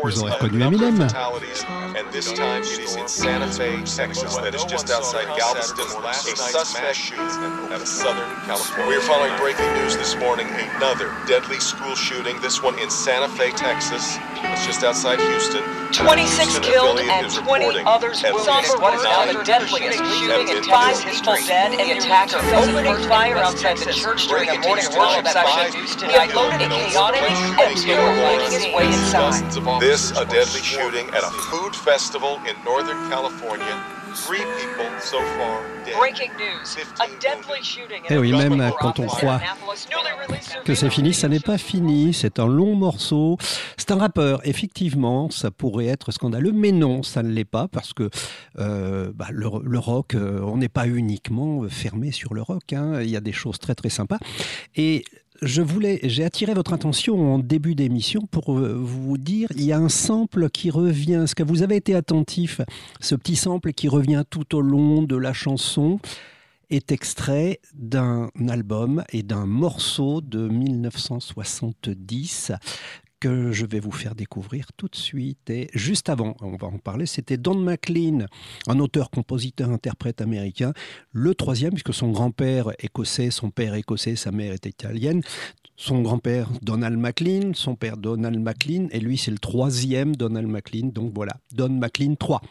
Vous 0.02 0.20
aurez 0.22 0.32
reconnu 0.32 0.62
Eminem. 0.62 1.00
And 1.96 2.10
this 2.12 2.32
time 2.32 2.62
it 2.62 2.78
is 2.80 2.96
in 2.96 3.08
Santa 3.08 3.46
Fe, 3.46 3.82
Texas, 3.84 4.36
that 4.36 4.54
is 4.54 4.64
just 4.64 4.90
outside 4.90 5.26
Galveston. 5.36 5.86
A 6.04 6.12
suspect 6.12 6.96
shooting 6.96 7.72
at 7.72 7.80
a 7.80 7.86
Southern 7.86 8.28
California. 8.46 8.88
We 8.88 8.96
are 8.96 9.00
following 9.00 9.36
breaking 9.38 9.72
news 9.74 9.96
this 9.96 10.16
morning. 10.16 10.46
Another 10.76 11.10
deadly 11.26 11.60
school 11.60 11.94
shooting. 11.94 12.40
This 12.40 12.62
one 12.62 12.78
in 12.78 12.90
Santa 12.90 13.28
Fe, 13.28 13.52
Texas. 13.52 14.18
It's 14.42 14.66
just 14.66 14.84
outside 14.84 15.20
Houston. 15.20 15.62
26 15.92 16.58
killed 16.58 16.98
and 16.98 17.30
20 17.30 17.82
others 17.86 18.20
wounded 18.24 18.66
in 18.66 18.80
what 18.82 18.94
is 18.94 19.04
now 19.04 19.26
the 19.30 19.44
deadliest 19.44 19.98
shooting 20.18 20.48
in 20.48 20.64
five 20.64 20.98
people 21.04 21.36
dead 21.46 21.70
and 21.78 21.88
the 21.88 21.98
attacker 21.98 22.38
opening 22.56 22.96
fire 23.06 23.36
outside 23.36 23.78
the 23.78 23.92
church 23.92 24.26
during 24.26 24.48
a 24.48 24.58
morning 24.58 24.86
worship 24.98 25.26
session. 25.28 25.93
He 26.00 26.14
unloaded 26.14 26.60
a 26.60 26.68
chaotic 26.68 27.22
and 27.22 27.78
they 27.78 27.96
were 27.96 28.14
making 28.14 28.52
his 28.52 28.66
way 28.74 28.86
inside. 28.86 29.80
This, 29.80 30.10
a 30.12 30.24
deadly 30.24 30.60
shooting 30.60 31.08
at 31.10 31.22
a 31.22 31.30
food 31.50 31.74
festival 31.74 32.40
in 32.48 32.56
Northern 32.64 32.98
California. 33.10 33.76
Three 34.14 34.44
people 34.58 34.86
so 35.00 35.18
far 35.18 35.60
dead. 35.84 35.98
Breaking 35.98 36.30
news. 36.36 36.76
A 37.00 37.06
deadly 37.20 37.62
shooting 37.62 38.02
Eh 38.08 38.16
oui, 38.16 38.32
même 38.32 38.70
quand 38.80 39.00
on 39.00 39.06
croit 39.06 39.40
que 40.64 40.74
c'est 40.74 40.90
fini, 40.90 41.12
ça 41.12 41.28
n'est 41.28 41.40
pas 41.40 41.58
fini, 41.58 42.14
c'est 42.14 42.38
un 42.38 42.46
long 42.46 42.74
morceau. 42.74 43.36
C'est 43.76 43.90
un 43.90 43.96
rappeur, 43.96 44.40
effectivement, 44.44 45.30
ça 45.30 45.50
pourrait 45.50 45.86
être 45.86 46.12
scandaleux, 46.12 46.52
mais 46.52 46.72
non, 46.72 47.02
ça 47.02 47.22
ne 47.22 47.30
l'est 47.30 47.44
pas, 47.44 47.68
parce 47.68 47.92
que 47.92 48.08
euh, 48.58 49.12
bah, 49.14 49.26
le, 49.30 49.48
le 49.62 49.78
rock, 49.78 50.14
euh, 50.14 50.40
on 50.42 50.58
n'est 50.58 50.68
pas 50.68 50.86
uniquement 50.86 51.68
fermé 51.68 52.12
sur 52.12 52.34
le 52.34 52.42
rock, 52.42 52.72
hein. 52.72 53.00
il 53.02 53.10
y 53.10 53.16
a 53.16 53.20
des 53.20 53.32
choses 53.32 53.58
très 53.58 53.74
très 53.74 53.90
sympas. 53.90 54.18
Et 54.76 55.04
je 55.42 55.62
voulais, 55.62 56.00
j'ai 56.02 56.24
attiré 56.24 56.54
votre 56.54 56.72
attention 56.72 57.34
en 57.34 57.38
début 57.38 57.74
d'émission 57.74 58.22
pour 58.30 58.56
euh, 58.56 58.74
vous 58.74 59.18
dire, 59.18 59.48
il 59.56 59.64
y 59.64 59.72
a 59.72 59.78
un 59.78 59.88
sample 59.88 60.48
qui 60.48 60.70
revient. 60.70 61.22
Est-ce 61.24 61.34
que 61.34 61.42
vous 61.42 61.62
avez 61.62 61.76
été 61.76 61.94
attentif? 61.94 62.60
Ce 63.00 63.14
petit 63.14 63.36
sample 63.36 63.72
qui 63.72 63.88
revient 63.88 64.24
tout 64.28 64.54
au 64.54 64.60
long 64.60 65.02
de 65.02 65.16
la 65.16 65.32
chanson 65.32 65.98
est 66.70 66.92
extrait 66.92 67.60
d'un 67.74 68.30
album 68.48 69.04
et 69.12 69.22
d'un 69.22 69.46
morceau 69.46 70.20
de 70.20 70.48
1970 70.48 72.52
que 73.24 73.52
je 73.52 73.64
vais 73.64 73.80
vous 73.80 73.90
faire 73.90 74.14
découvrir 74.14 74.66
tout 74.76 74.86
de 74.86 74.96
suite. 74.96 75.48
Et 75.48 75.70
juste 75.72 76.10
avant, 76.10 76.36
on 76.42 76.56
va 76.56 76.66
en 76.66 76.76
parler, 76.76 77.06
c'était 77.06 77.38
Don 77.38 77.54
McLean, 77.54 78.26
un 78.66 78.78
auteur, 78.80 79.08
compositeur, 79.08 79.70
interprète 79.70 80.20
américain, 80.20 80.74
le 81.12 81.34
troisième, 81.34 81.70
puisque 81.70 81.94
son 81.94 82.10
grand-père 82.10 82.72
écossais, 82.80 83.30
son 83.30 83.48
père 83.48 83.76
écossais, 83.76 84.14
sa 84.14 84.30
mère 84.30 84.52
était 84.52 84.68
italienne. 84.68 85.22
Son 85.74 86.02
grand-père, 86.02 86.50
Donald 86.60 86.98
McLean, 86.98 87.52
son 87.54 87.76
père, 87.76 87.96
Donald 87.96 88.38
McLean, 88.38 88.88
et 88.90 89.00
lui, 89.00 89.16
c'est 89.16 89.30
le 89.30 89.38
troisième 89.38 90.14
Donald 90.14 90.46
McLean. 90.46 90.88
Donc 90.88 91.12
voilà, 91.14 91.32
Don 91.54 91.70
McLean 91.70 92.16
3 92.16 92.42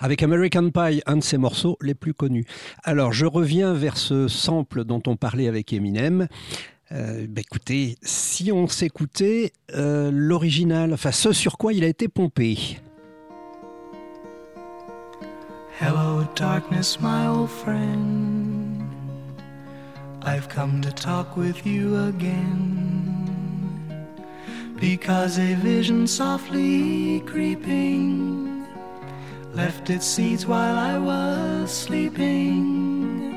avec 0.00 0.22
American 0.22 0.70
Pie, 0.70 1.00
un 1.06 1.16
de 1.16 1.22
ses 1.22 1.38
morceaux 1.38 1.78
les 1.80 1.94
plus 1.94 2.12
connus. 2.12 2.44
Alors, 2.82 3.12
je 3.12 3.24
reviens 3.24 3.72
vers 3.72 3.96
ce 3.96 4.28
sample 4.28 4.84
dont 4.84 5.02
on 5.06 5.16
parlait 5.16 5.48
avec 5.48 5.72
Eminem. 5.72 6.28
Euh, 6.92 7.26
bah, 7.26 7.40
écoutez, 7.40 7.96
si 8.02 8.52
on 8.52 8.68
s'écoutait 8.68 9.52
euh, 9.74 10.10
l'original, 10.12 10.92
enfin 10.92 11.10
ce 11.10 11.32
sur 11.32 11.56
quoi 11.56 11.72
il 11.72 11.84
a 11.84 11.86
été 11.86 12.08
pompé. 12.08 12.78
Hello, 15.80 16.22
darkness, 16.36 16.98
my 17.00 17.26
old 17.26 17.48
friend. 17.48 18.84
I've 20.22 20.48
come 20.48 20.80
to 20.82 20.92
talk 20.92 21.36
with 21.36 21.66
you 21.66 21.96
again. 22.08 23.08
Because 24.78 25.38
a 25.38 25.54
vision 25.54 26.06
softly 26.06 27.22
creeping 27.26 28.66
left 29.54 29.88
its 29.88 30.06
seeds 30.06 30.46
while 30.46 30.76
I 30.76 30.98
was 30.98 31.70
sleeping. 31.70 33.32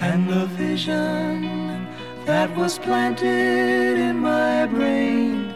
And 0.00 0.28
the 0.28 0.46
vision 0.58 1.85
that 2.26 2.54
was 2.56 2.76
planted 2.76 3.98
in 3.98 4.18
my 4.18 4.66
brain 4.66 5.54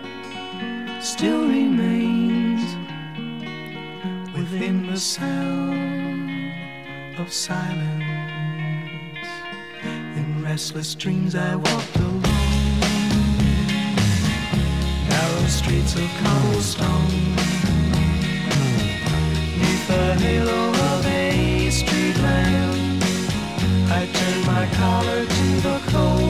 still 1.00 1.48
remains 1.48 2.62
within 4.33 4.87
the 4.87 4.96
sound 4.96 6.30
of 7.18 7.33
silence. 7.33 8.04
In 10.16 10.44
restless 10.44 10.94
dreams, 10.94 11.35
I 11.35 11.56
walked 11.56 11.96
alone, 11.96 12.22
narrow 15.09 15.46
streets 15.48 15.96
of 15.96 16.09
cobblestone, 16.22 17.35
neath 19.59 19.88
the 19.88 20.14
halo 20.20 20.68
of 20.68 21.06
a 21.06 21.70
street 21.70 22.16
lamp. 22.18 23.02
I 23.90 24.06
turned 24.06 24.46
my 24.46 24.66
collar 24.76 25.26
to 25.26 25.61
the 25.66 25.80
cold 25.90 26.29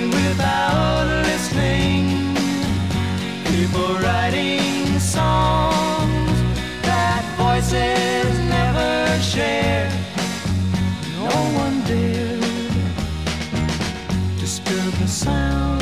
People 3.71 3.95
writing 3.99 4.99
songs 4.99 6.41
that 6.81 7.23
voices 7.37 8.37
never 8.49 9.17
share. 9.21 9.89
No 11.15 11.31
one 11.55 11.79
dared 11.85 12.41
disturb 14.39 14.91
the 14.99 15.07
sound 15.07 15.81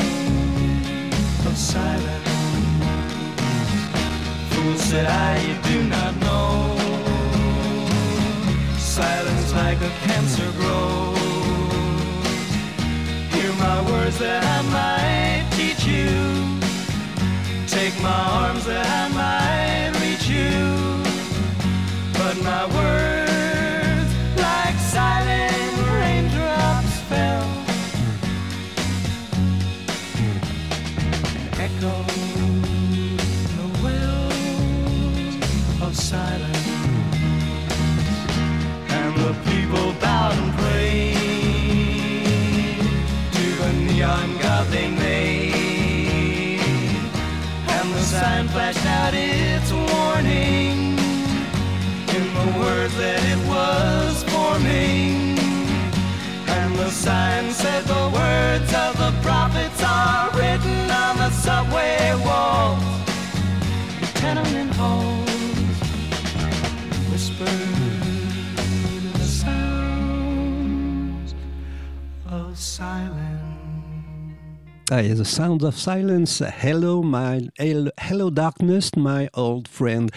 of 1.48 1.56
silence. 1.56 2.28
Fool 4.50 4.76
said 4.76 5.06
I, 5.06 5.40
you 5.48 5.56
do 5.72 5.82
not 5.88 6.14
know. 6.20 6.76
Silence 8.78 9.52
like 9.52 9.80
a 9.80 9.90
cancer 10.06 10.48
grows. 10.60 11.18
Hear 13.34 13.52
my 13.54 13.82
words 13.90 14.18
that 14.20 14.44
I 14.44 14.62
might 14.70 15.09
my 18.02 18.20
arms 18.42 18.64
that 18.64 18.86
I 18.86 19.08
might 19.20 19.92
reach 20.00 20.26
you. 20.28 21.02
But 22.14 22.36
my 22.42 22.66
words, 22.74 23.09
Ah, 74.92 75.02
yeah, 75.02 75.14
The 75.14 75.22
Sound 75.24 75.62
of 75.62 75.76
Silence, 75.78 76.42
Hello, 76.42 77.00
my, 77.02 77.48
hello, 77.58 78.28
Darkness, 78.30 78.90
my 78.96 79.28
old 79.34 79.68
friend. 79.68 80.10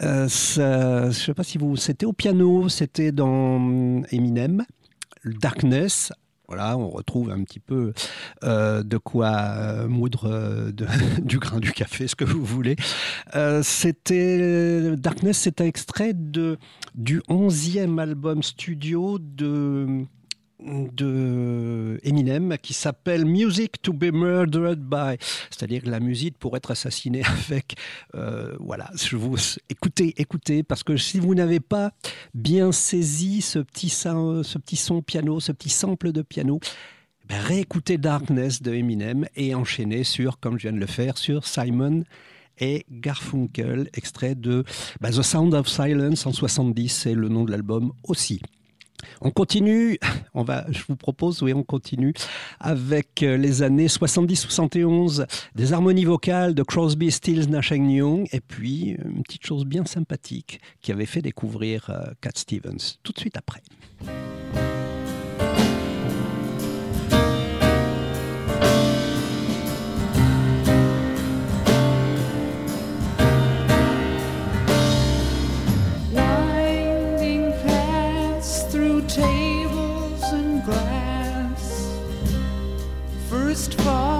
Euh, 0.00 0.26
ça- 0.28 1.10
je 1.10 1.18
sais 1.26 1.34
pas 1.34 1.44
si 1.44 1.56
vous. 1.56 1.76
C'était 1.76 2.04
au 2.06 2.12
piano, 2.12 2.68
c'était 2.68 3.12
dans 3.12 4.02
Eminem, 4.10 4.64
Darkness. 5.24 6.12
Voilà, 6.48 6.76
on 6.76 6.90
retrouve 6.90 7.30
un 7.30 7.44
petit 7.44 7.60
peu 7.60 7.92
euh, 8.42 8.82
de 8.82 8.98
quoi 8.98 9.36
euh, 9.56 9.88
moudre 9.88 10.28
euh, 10.28 10.72
du 11.22 11.38
grain 11.38 11.60
du 11.60 11.70
café, 11.70 12.08
ce 12.08 12.16
que 12.16 12.24
vous 12.24 12.44
voulez. 12.44 12.74
C'était 13.62 14.96
Darkness, 14.96 15.38
c'est 15.38 15.60
un 15.60 15.66
extrait 15.66 16.12
de, 16.12 16.58
du 16.96 17.20
11e 17.28 17.98
album 18.00 18.42
studio 18.42 19.18
de 19.20 20.06
de 20.64 22.00
Eminem 22.02 22.56
qui 22.60 22.72
s'appelle 22.72 23.24
Music 23.24 23.80
to 23.82 23.92
be 23.92 24.12
Murdered 24.12 24.80
by, 24.80 25.16
c'est-à-dire 25.50 25.82
la 25.86 26.00
musique 26.00 26.38
pour 26.38 26.56
être 26.56 26.70
assassinée 26.70 27.22
avec. 27.46 27.74
euh, 28.14 28.56
voilà, 28.60 28.90
je 28.94 29.16
vous 29.16 29.36
écoutez, 29.68 30.14
écoutez, 30.16 30.62
parce 30.62 30.82
que 30.82 30.96
si 30.96 31.18
vous 31.18 31.34
n'avez 31.34 31.60
pas 31.60 31.92
bien 32.34 32.72
saisi 32.72 33.40
ce 33.40 33.58
petit 33.58 33.88
son, 33.88 34.42
ce 34.42 34.58
petit 34.58 34.76
son 34.76 35.02
piano, 35.02 35.40
ce 35.40 35.52
petit 35.52 35.70
sample 35.70 36.12
de 36.12 36.22
piano. 36.22 36.60
ben, 37.28 37.40
réécoutez 37.40 37.98
Darkness 37.98 38.62
de 38.62 38.72
Eminem 38.72 39.26
et 39.36 39.54
enchaînez 39.54 40.04
sur, 40.04 40.38
comme 40.38 40.58
je 40.58 40.68
viens 40.68 40.72
de 40.72 40.80
le 40.80 40.86
faire, 40.86 41.18
sur 41.18 41.46
Simon 41.46 42.04
et 42.58 42.84
Garfunkel, 42.90 43.88
extrait 43.94 44.34
de 44.34 44.64
bah, 45.00 45.10
The 45.10 45.22
Sound 45.22 45.54
of 45.54 45.68
Silence 45.68 46.26
en 46.26 46.32
70, 46.32 46.88
c'est 46.88 47.14
le 47.14 47.28
nom 47.28 47.44
de 47.44 47.50
l'album 47.50 47.92
aussi. 48.04 48.40
On 49.20 49.30
continue, 49.30 49.98
on 50.34 50.42
va, 50.42 50.64
je 50.70 50.82
vous 50.88 50.96
propose, 50.96 51.42
oui, 51.42 51.52
on 51.52 51.62
continue 51.62 52.14
avec 52.60 53.22
euh, 53.22 53.36
les 53.36 53.62
années 53.62 53.86
70-71, 53.86 55.26
des 55.54 55.72
harmonies 55.72 56.04
vocales 56.04 56.54
de 56.54 56.62
Crosby, 56.62 57.10
Stills, 57.10 57.48
Nash 57.48 57.70
Young, 57.70 58.28
et 58.32 58.40
puis 58.40 58.96
une 59.04 59.22
petite 59.22 59.46
chose 59.46 59.64
bien 59.64 59.84
sympathique 59.84 60.60
qui 60.80 60.92
avait 60.92 61.06
fait 61.06 61.22
découvrir 61.22 61.90
euh, 61.90 62.12
Cat 62.20 62.30
Stevens 62.34 62.98
tout 63.02 63.12
de 63.12 63.18
suite 63.18 63.36
après. 63.36 63.62
First 83.52 83.74
fall 83.82 84.11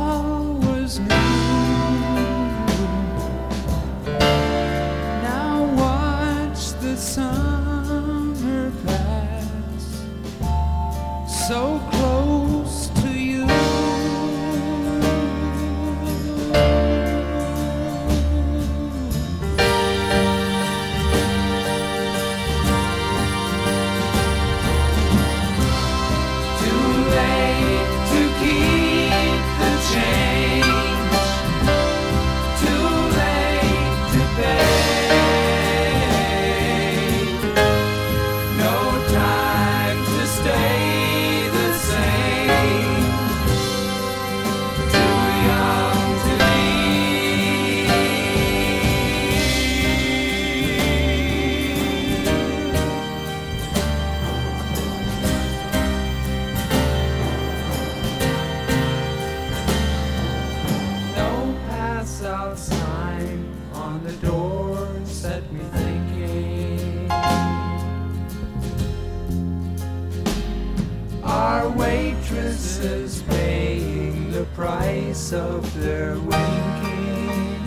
price 74.63 75.33
of 75.33 75.61
their 75.81 76.15
winking. 76.21 77.59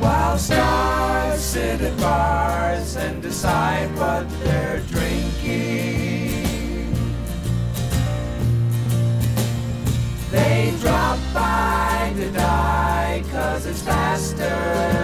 While 0.00 0.36
stars 0.36 1.40
sit 1.40 1.80
at 1.80 1.96
bars 1.98 2.96
and 2.96 3.22
decide 3.22 3.88
what 3.96 4.28
they're 4.42 4.80
drinking. 4.80 6.34
They 10.30 10.74
drop 10.82 11.18
by 11.32 12.12
to 12.16 12.30
die, 12.32 13.24
cause 13.32 13.64
it's 13.64 13.80
faster 13.80 15.03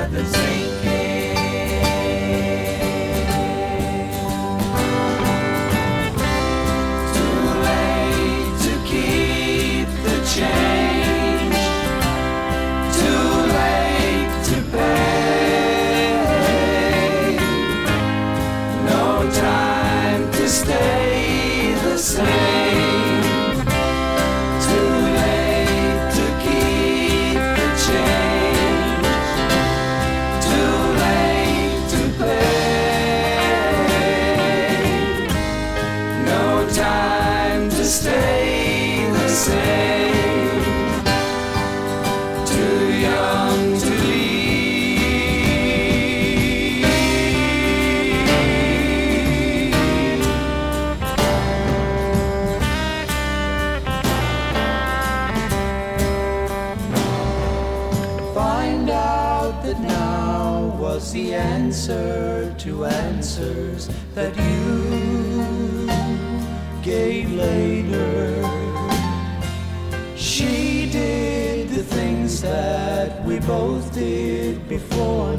before 74.71 75.30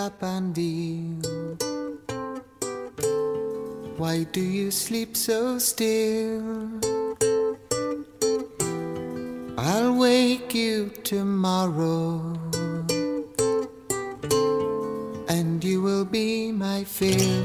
lady 0.00 0.10
Dapanville, 0.10 1.58
why 3.98 4.24
do 4.32 4.40
you 4.40 4.70
sleep 4.70 5.16
so 5.16 5.58
still? 5.58 6.70
I'll 9.58 9.94
wake 9.94 10.54
you 10.54 10.90
tomorrow, 11.04 12.34
and 15.28 15.62
you 15.62 15.82
will 15.82 16.04
be 16.04 16.52
my 16.52 16.84
fill. 16.84 17.44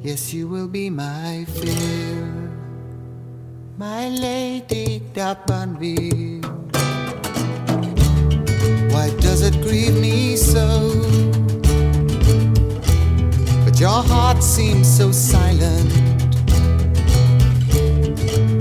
Yes, 0.00 0.32
you 0.32 0.48
will 0.48 0.68
be 0.68 0.88
my 0.88 1.44
fill, 1.48 2.28
my 3.76 4.08
lady 4.08 5.00
Dapanville. 5.12 6.44
Why 8.92 9.10
does 9.20 9.42
it 9.42 9.60
grieve 9.60 10.00
me 10.00 10.36
so? 10.36 10.97
Your 13.98 14.06
heart 14.06 14.44
seems 14.44 14.86
so 14.86 15.10
silent. 15.10 15.90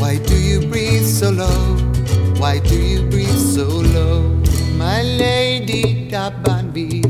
Why 0.02 0.18
do 0.18 0.36
you 0.36 0.68
breathe 0.68 1.06
so 1.06 1.30
low? 1.30 1.76
Why 2.40 2.58
do 2.58 2.76
you 2.76 3.04
breathe 3.08 3.38
so 3.38 3.66
low, 3.66 4.24
my 4.78 5.04
lady 5.04 6.10
Dabanbi? 6.10 7.06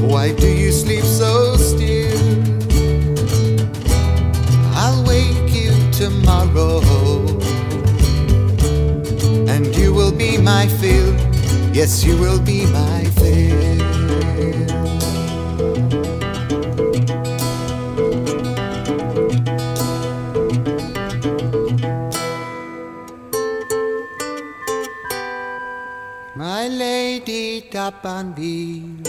Why 0.00 0.32
do 0.32 0.48
you 0.48 0.72
sleep 0.72 1.04
so 1.04 1.56
still? 1.56 2.24
I'll 4.80 5.04
wake 5.04 5.52
you 5.52 5.72
tomorrow, 5.92 6.80
and 9.52 9.76
you 9.76 9.92
will 9.92 10.12
be 10.24 10.38
my 10.38 10.68
fill. 10.80 11.12
Yes, 11.74 12.02
you 12.02 12.16
will 12.16 12.40
be 12.40 12.64
my 12.64 13.04
fill. 13.20 14.85
Lady 27.66 27.78
Dabanbi, 27.78 29.06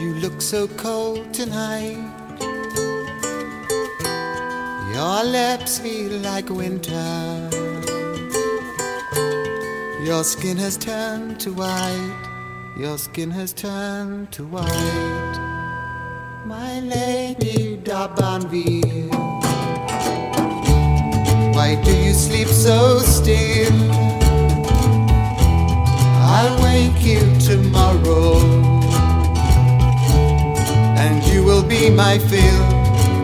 you 0.00 0.14
look 0.14 0.40
so 0.40 0.68
cold 0.68 1.32
tonight. 1.32 1.96
Your 4.92 5.24
lips 5.24 5.78
feel 5.78 6.18
like 6.20 6.48
winter. 6.50 7.50
Your 10.04 10.24
skin 10.24 10.56
has 10.58 10.76
turned 10.76 11.40
to 11.40 11.52
white. 11.52 12.74
Your 12.78 12.98
skin 12.98 13.30
has 13.30 13.52
turned 13.52 14.32
to 14.32 14.44
white. 14.44 15.36
My 16.46 16.80
lady 16.80 17.78
Dabanbi, 17.78 19.12
why 21.54 21.80
do 21.82 21.92
you 21.92 22.12
sleep 22.12 22.48
so 22.48 22.98
still? 23.00 24.09
I'll 26.40 26.62
wake 26.62 27.02
you 27.04 27.20
tomorrow, 27.38 28.40
and 30.96 31.22
you 31.24 31.44
will 31.44 31.62
be 31.62 31.90
my 31.90 32.18
fill. 32.18 32.62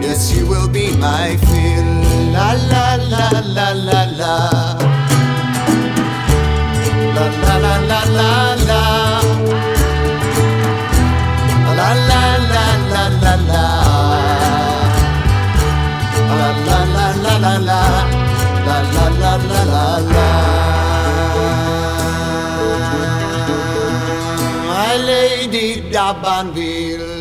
Yes, 0.04 0.36
you 0.36 0.46
will 0.46 0.68
be 0.68 0.94
my 0.98 1.38
fill. 1.48 1.88
La 2.34 2.52
la 2.72 2.96
la 3.12 3.26
la 3.56 3.68
la 3.88 4.00
la. 4.20 4.36
La 7.16 7.26
la 7.42 7.54
la 7.64 7.74
la 7.88 8.00
la 8.18 8.32
la. 8.68 8.82
La 11.78 11.90
la 12.10 12.22
la 12.52 12.64
la 12.92 13.04
la 13.22 13.34
la. 13.50 13.64
La 16.38 16.50
la 16.68 16.78
la 16.94 17.08
la 17.24 17.38
la 17.38 17.56
la. 17.56 17.80
La 18.10 18.15
lady 26.14 27.16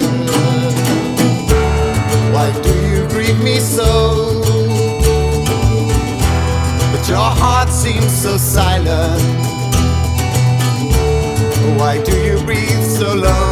why 2.35 2.51
do 2.61 2.73
you 2.89 3.07
grieve 3.07 3.41
me 3.41 3.59
so? 3.59 4.43
But 6.91 7.07
your 7.07 7.29
heart 7.41 7.69
seems 7.69 8.11
so 8.11 8.37
silent. 8.37 9.23
Why 11.79 12.03
do 12.03 12.15
you 12.27 12.37
breathe 12.43 12.83
so 12.83 13.15
low? 13.15 13.47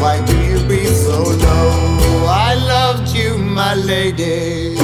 Why 0.00 0.24
do 0.24 0.36
you 0.40 0.64
breathe 0.66 0.94
so 0.94 1.18
low? 1.22 2.26
I 2.26 2.54
loved 2.54 3.14
you, 3.14 3.36
my 3.36 3.74
lady. 3.74 4.76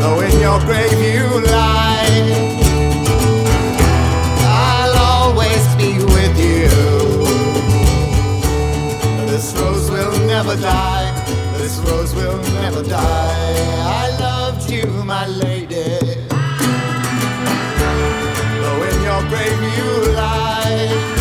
Though 0.00 0.20
in 0.20 0.38
your 0.40 0.60
grave 0.60 1.00
you 1.00 1.40
lie. 1.50 2.67
Never 10.48 10.62
die. 10.62 11.12
This 11.58 11.76
rose 11.80 12.14
will 12.14 12.38
never 12.54 12.82
die. 12.82 13.54
I 14.02 14.16
loved 14.18 14.70
you, 14.70 14.86
my 15.04 15.26
lady. 15.26 15.98
Though 18.62 18.82
in 18.90 19.02
your 19.02 19.22
grave 19.28 19.60
you 19.76 20.14
lie, 20.14 21.17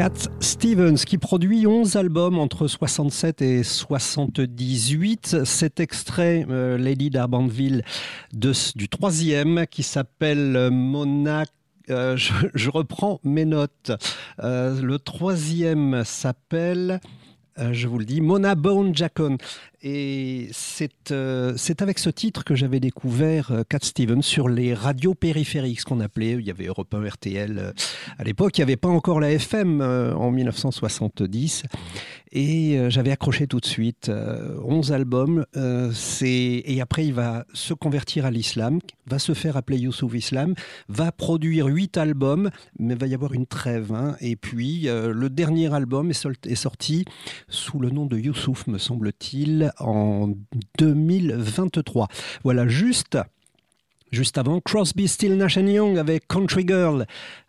Cat 0.00 0.30
Stevens 0.40 1.04
qui 1.04 1.18
produit 1.18 1.66
11 1.66 1.96
albums 1.96 2.38
entre 2.38 2.66
67 2.68 3.42
et 3.42 3.62
78. 3.62 5.44
Cet 5.44 5.78
extrait, 5.78 6.46
euh, 6.48 6.78
Lady 6.78 7.10
d'Arbanville, 7.10 7.82
du 8.32 8.88
troisième 8.88 9.66
qui 9.66 9.82
s'appelle 9.82 10.56
euh, 10.56 10.70
Mona. 10.70 11.44
euh, 11.90 12.16
je, 12.16 12.70
reprends 12.70 13.20
mes 13.24 13.44
notes. 13.44 13.92
Le 14.38 14.96
troisième 14.96 16.02
s'appelle, 16.04 17.00
je 17.72 17.88
vous 17.88 17.98
le 17.98 18.04
dis, 18.04 18.20
Mona 18.20 18.54
Bone 18.54 18.94
Jacon. 18.94 19.36
Et 19.82 20.48
c'est 20.52 21.10
euh, 21.10 21.54
c'est 21.56 21.80
avec 21.80 21.98
ce 21.98 22.10
titre 22.10 22.44
que 22.44 22.54
j'avais 22.54 22.80
découvert 22.80 23.50
euh, 23.50 23.62
Cat 23.66 23.78
Stevens 23.80 24.22
sur 24.22 24.48
les 24.48 24.74
radios 24.74 25.14
périphériques, 25.14 25.80
ce 25.80 25.84
qu'on 25.86 26.00
appelait. 26.00 26.32
Il 26.32 26.42
y 26.42 26.50
avait 26.50 26.66
Europe 26.66 26.92
1, 26.92 27.08
RTL. 27.08 27.58
euh, 27.58 27.72
à 28.18 28.24
l'époque, 28.24 28.58
il 28.58 28.60
n'y 28.60 28.64
avait 28.64 28.76
pas 28.76 28.88
encore 28.88 29.20
la 29.20 29.32
FM 29.32 29.80
euh, 29.80 30.14
en 30.14 30.30
1970. 30.30 31.62
Et 32.32 32.78
euh, 32.78 32.90
j'avais 32.90 33.10
accroché 33.10 33.46
tout 33.46 33.58
de 33.58 33.66
suite. 33.66 34.08
euh, 34.08 34.56
11 34.64 34.92
albums. 34.92 35.46
euh, 35.56 35.92
et 36.22 36.80
après, 36.80 37.06
il 37.06 37.14
va 37.14 37.44
se 37.52 37.74
convertir 37.74 38.24
à 38.24 38.30
l'islam, 38.30 38.78
va 39.06 39.18
se 39.18 39.34
faire 39.34 39.56
appeler 39.56 39.78
Youssouf 39.78 40.14
Islam, 40.14 40.54
va 40.88 41.10
produire 41.12 41.66
8 41.66 41.96
albums, 41.96 42.50
mais 42.78 42.94
va 42.94 43.06
y 43.06 43.14
avoir 43.14 43.32
une 43.32 43.46
trêve. 43.46 43.92
hein. 43.92 44.16
Et 44.20 44.36
puis, 44.36 44.88
euh, 44.88 45.12
le 45.12 45.28
dernier 45.28 45.72
album 45.74 46.10
est, 46.10 46.54
sorti 46.54 47.04
sous 47.48 47.80
le 47.80 47.90
nom 47.90 48.06
de 48.06 48.16
Youssouf, 48.18 48.66
me 48.66 48.78
semble-t-il, 48.78 49.72
en 49.78 50.32
2023. 50.78 52.08
Voilà, 52.44 52.68
juste. 52.68 53.18
Juste 54.12 54.38
avant, 54.38 54.60
Crosby, 54.60 55.06
Still, 55.06 55.36
Nash 55.36 55.56
Young 55.56 55.96
avec 55.96 56.26
Country 56.26 56.64
Girl. 56.66 57.06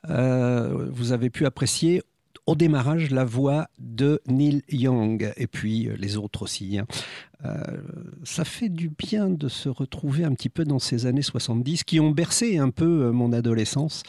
Vous 0.08 1.12
avez 1.12 1.32
pu 1.32 1.48
apprécier 1.48 2.04
au 2.48 2.56
démarrage 2.56 3.12
la 3.12 3.24
voix 3.24 3.68
de 3.80 4.22
Neil 4.28 4.64
Young 4.70 5.32
et 5.38 5.48
puis 5.48 5.88
euh, 5.88 5.96
les 5.98 6.18
autres 6.18 6.44
aussi. 6.44 6.80
hein. 6.80 6.86
Euh, 7.46 7.82
ça 8.24 8.46
fait 8.46 8.70
du 8.70 8.90
bien 8.90 9.30
de 9.30 9.48
se 9.48 9.70
retrouver 9.70 10.24
un 10.24 10.34
petit 10.34 10.50
peu 10.50 10.64
dans 10.64 10.80
ces 10.80 11.06
années 11.06 11.22
70 11.22 11.84
qui 11.84 12.00
ont 12.00 12.12
bercé 12.12 12.58
un 12.58 12.70
peu 12.70 13.06
euh, 13.06 13.12
mon 13.12 13.34
adolescence. 13.34 14.04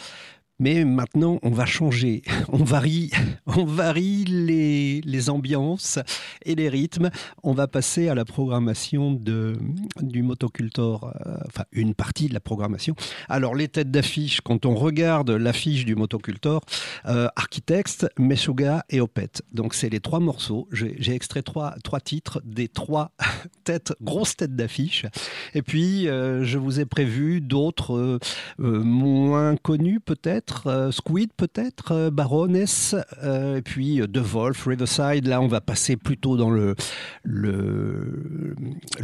Mais 0.62 0.84
maintenant, 0.84 1.40
on 1.42 1.50
va 1.50 1.66
changer. 1.66 2.22
On 2.52 2.62
varie, 2.62 3.10
on 3.46 3.64
varie 3.64 4.24
les, 4.24 5.00
les 5.00 5.30
ambiances 5.30 5.98
et 6.44 6.54
les 6.54 6.68
rythmes. 6.68 7.10
On 7.42 7.52
va 7.52 7.66
passer 7.66 8.08
à 8.08 8.14
la 8.14 8.24
programmation 8.24 9.10
de, 9.12 9.56
du 10.02 10.22
motocultor, 10.22 11.14
euh, 11.26 11.36
enfin 11.46 11.64
une 11.72 11.94
partie 11.94 12.28
de 12.28 12.34
la 12.34 12.40
programmation. 12.40 12.94
Alors 13.28 13.54
les 13.54 13.68
têtes 13.68 13.90
d'affiche, 13.90 14.42
quand 14.42 14.66
on 14.66 14.74
regarde 14.74 15.30
l'affiche 15.30 15.86
du 15.86 15.96
motocultor, 15.96 16.60
euh, 17.06 17.28
Architects, 17.36 18.06
Meshuga 18.18 18.84
et 18.90 19.00
Opet. 19.00 19.30
Donc 19.52 19.72
c'est 19.74 19.88
les 19.88 20.00
trois 20.00 20.20
morceaux. 20.20 20.68
J'ai 20.72 21.14
extrait 21.14 21.42
trois, 21.42 21.74
trois 21.82 22.00
titres 22.00 22.42
des 22.44 22.68
trois 22.68 23.12
têtes, 23.64 23.94
grosses 24.02 24.36
têtes 24.36 24.54
d'affiche. 24.54 25.06
Et 25.54 25.62
puis 25.62 26.06
euh, 26.08 26.44
je 26.44 26.58
vous 26.58 26.80
ai 26.80 26.84
prévu 26.84 27.40
d'autres 27.40 28.18
euh, 28.60 28.82
moins 28.82 29.56
connus 29.56 30.00
peut-être, 30.00 30.51
euh, 30.66 30.90
Squid 30.90 31.30
peut-être, 31.36 31.92
euh, 31.92 32.10
Baroness, 32.10 32.94
euh, 33.22 33.56
et 33.56 33.62
puis 33.62 34.00
The 34.00 34.18
Wolf, 34.18 34.66
Riverside. 34.66 35.26
Là 35.26 35.40
on 35.40 35.48
va 35.48 35.60
passer 35.60 35.96
plutôt 35.96 36.36
dans 36.36 36.50
le, 36.50 36.74
le, 37.22 38.54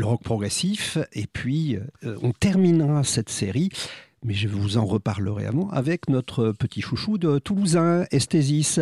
rock 0.00 0.22
progressif. 0.22 0.98
Et 1.12 1.26
puis 1.26 1.78
on 2.22 2.32
terminera 2.32 3.04
cette 3.04 3.30
série 3.30 3.70
mais 4.24 4.34
je 4.34 4.48
vous 4.48 4.78
en 4.78 4.84
reparlerai 4.84 5.46
avant 5.46 5.70
avec 5.70 6.08
notre 6.08 6.50
petit 6.50 6.80
chouchou 6.80 7.18
de 7.18 7.38
Toulousain, 7.38 8.04
Esthésis. 8.10 8.80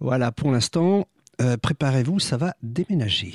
Voilà, 0.00 0.32
pour 0.32 0.50
l'instant, 0.50 1.06
préparez-vous, 1.62 2.18
ça 2.18 2.36
va 2.36 2.54
déménager. 2.60 3.32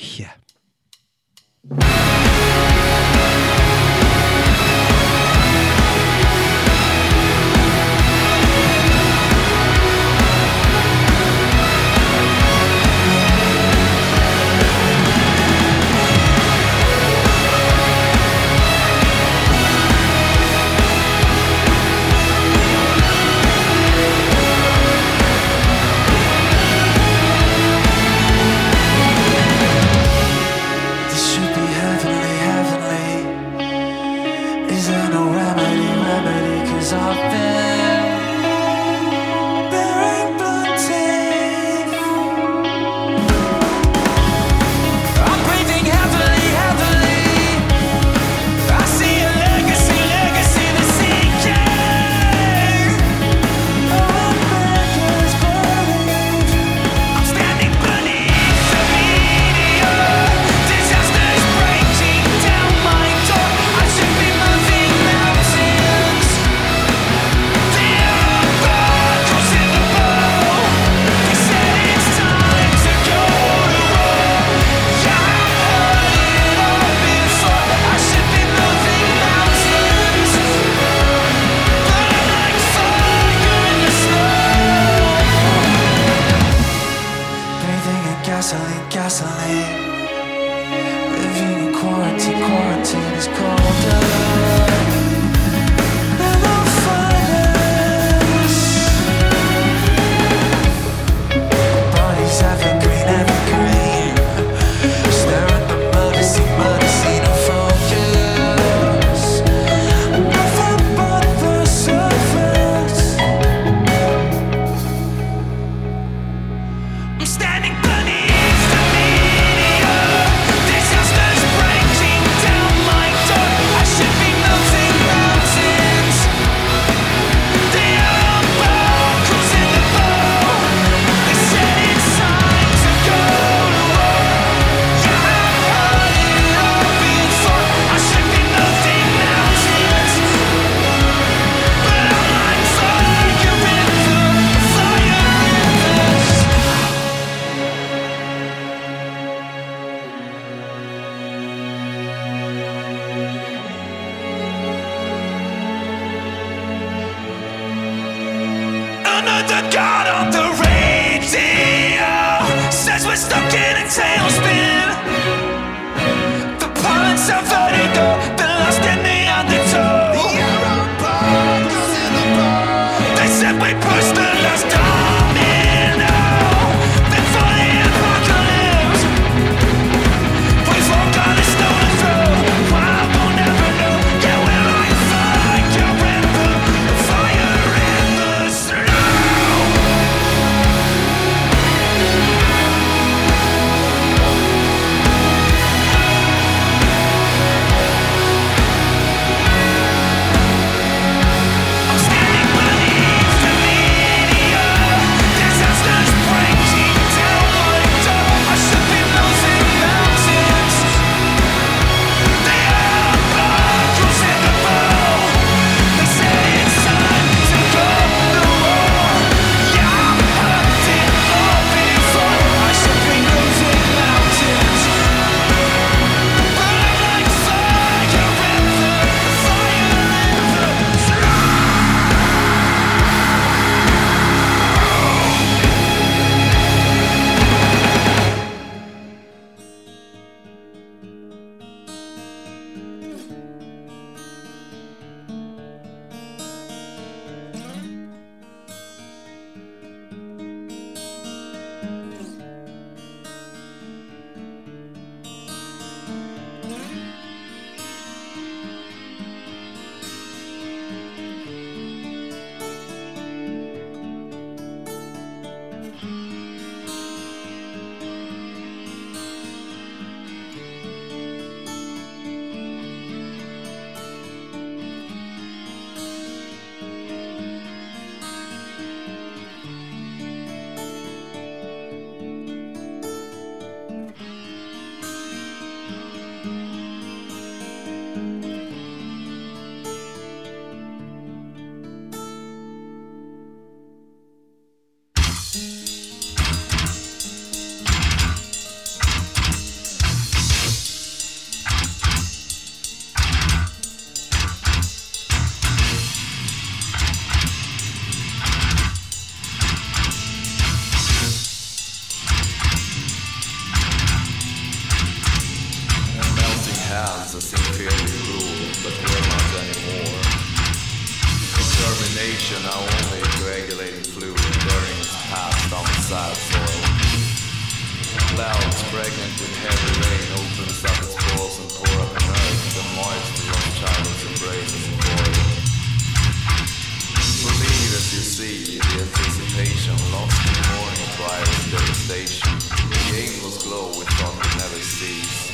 Devastation. 341.90 342.60
The 342.90 343.18
aimless 343.18 343.64
glow 343.64 343.88
we 343.98 344.06
thought 344.06 344.36
would 344.38 344.54
never 344.62 344.78
cease, 344.78 345.49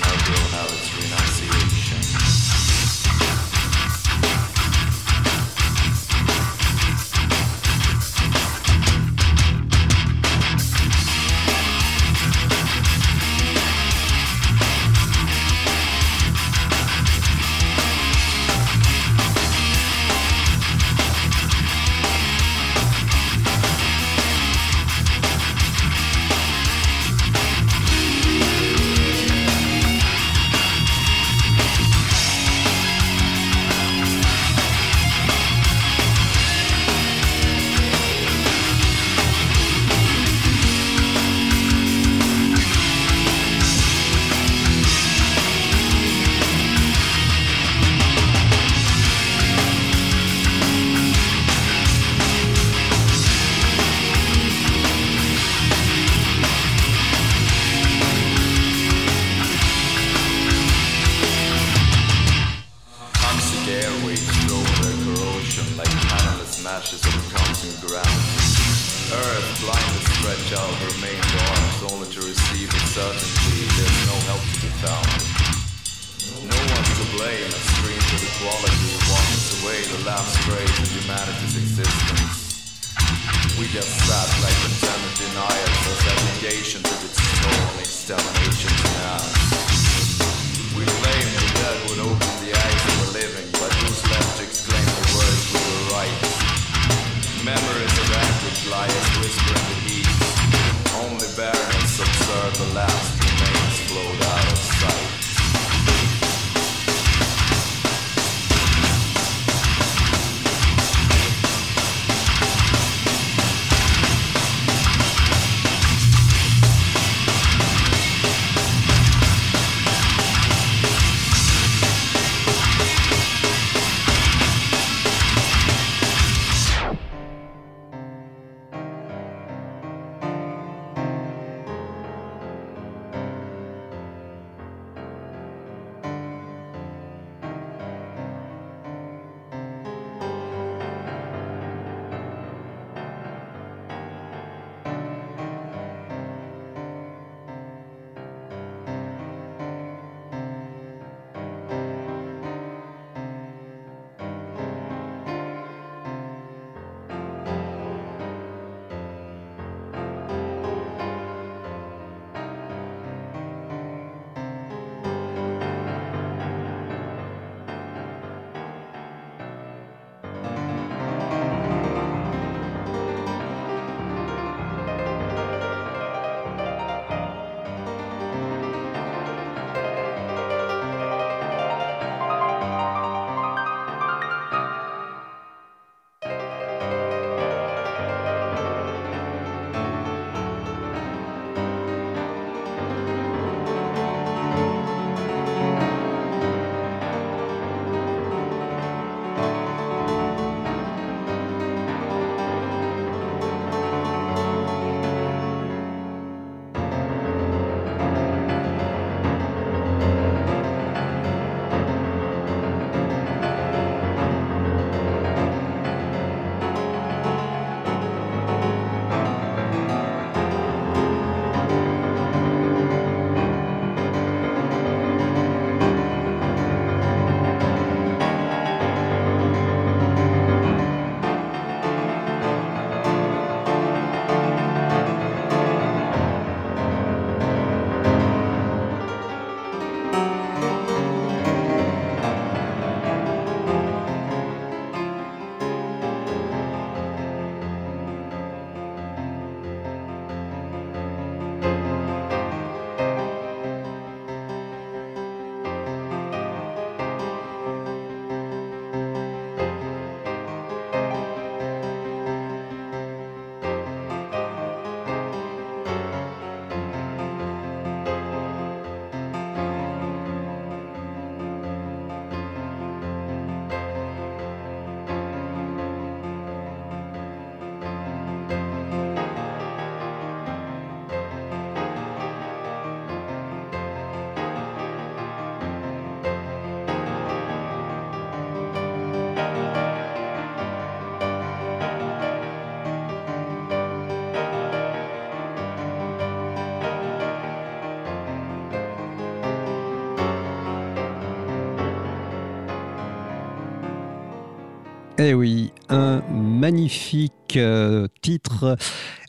Oui, 305.33 305.71
un 305.89 306.21
magnifique 306.31 307.57
euh, 307.57 308.07
titre, 308.21 308.77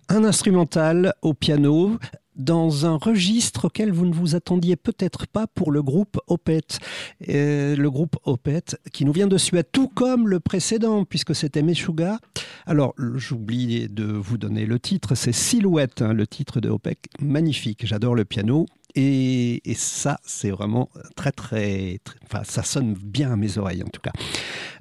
un 0.08 0.24
instrumental 0.24 1.14
au 1.22 1.32
piano 1.32 1.98
dans 2.36 2.84
un 2.84 2.96
registre 2.96 3.66
auquel 3.66 3.92
vous 3.92 4.04
ne 4.04 4.12
vous 4.12 4.34
attendiez 4.34 4.76
peut-être 4.76 5.26
pas 5.26 5.46
pour 5.46 5.72
le 5.72 5.82
groupe 5.82 6.18
Opeth. 6.26 6.80
Euh, 7.30 7.76
le 7.76 7.90
groupe 7.90 8.16
Opeth 8.24 8.76
qui 8.92 9.06
nous 9.06 9.12
vient 9.12 9.26
de 9.26 9.38
Suède, 9.38 9.68
tout 9.72 9.88
comme 9.88 10.28
le 10.28 10.38
précédent, 10.38 11.04
puisque 11.04 11.34
c'était 11.34 11.62
Meshuga. 11.62 12.18
Alors, 12.66 12.94
j'oublie 12.98 13.88
de 13.88 14.04
vous 14.04 14.36
donner 14.36 14.66
le 14.66 14.78
titre, 14.78 15.14
c'est 15.14 15.32
Silhouette, 15.32 16.02
hein, 16.02 16.12
le 16.12 16.26
titre 16.26 16.60
de 16.60 16.68
Opeth. 16.68 16.98
Magnifique, 17.20 17.86
j'adore 17.86 18.14
le 18.14 18.24
piano. 18.26 18.66
Et, 18.96 19.60
et 19.70 19.74
ça, 19.74 20.18
c'est 20.24 20.50
vraiment 20.50 20.88
très, 21.14 21.30
très, 21.30 22.00
Enfin, 22.28 22.42
ça 22.44 22.62
sonne 22.62 22.94
bien 22.94 23.32
à 23.32 23.36
mes 23.36 23.56
oreilles, 23.58 23.84
en 23.84 23.88
tout 23.88 24.00
cas. 24.00 24.12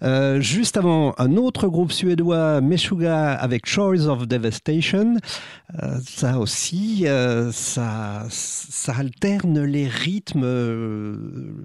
Euh, 0.01 0.39
juste 0.41 0.77
avant, 0.77 1.13
un 1.17 1.35
autre 1.37 1.67
groupe 1.67 1.91
suédois, 1.91 2.59
Meshuga, 2.61 3.33
avec 3.33 3.67
Shores 3.67 4.07
of 4.07 4.27
Devastation. 4.27 5.17
Euh, 5.83 5.99
ça 6.05 6.39
aussi, 6.39 7.07
euh, 7.07 7.51
ça, 7.51 8.25
ça 8.29 8.93
alterne 8.97 9.63
les 9.63 9.87
rythmes, 9.87 10.43
euh, 10.43 11.15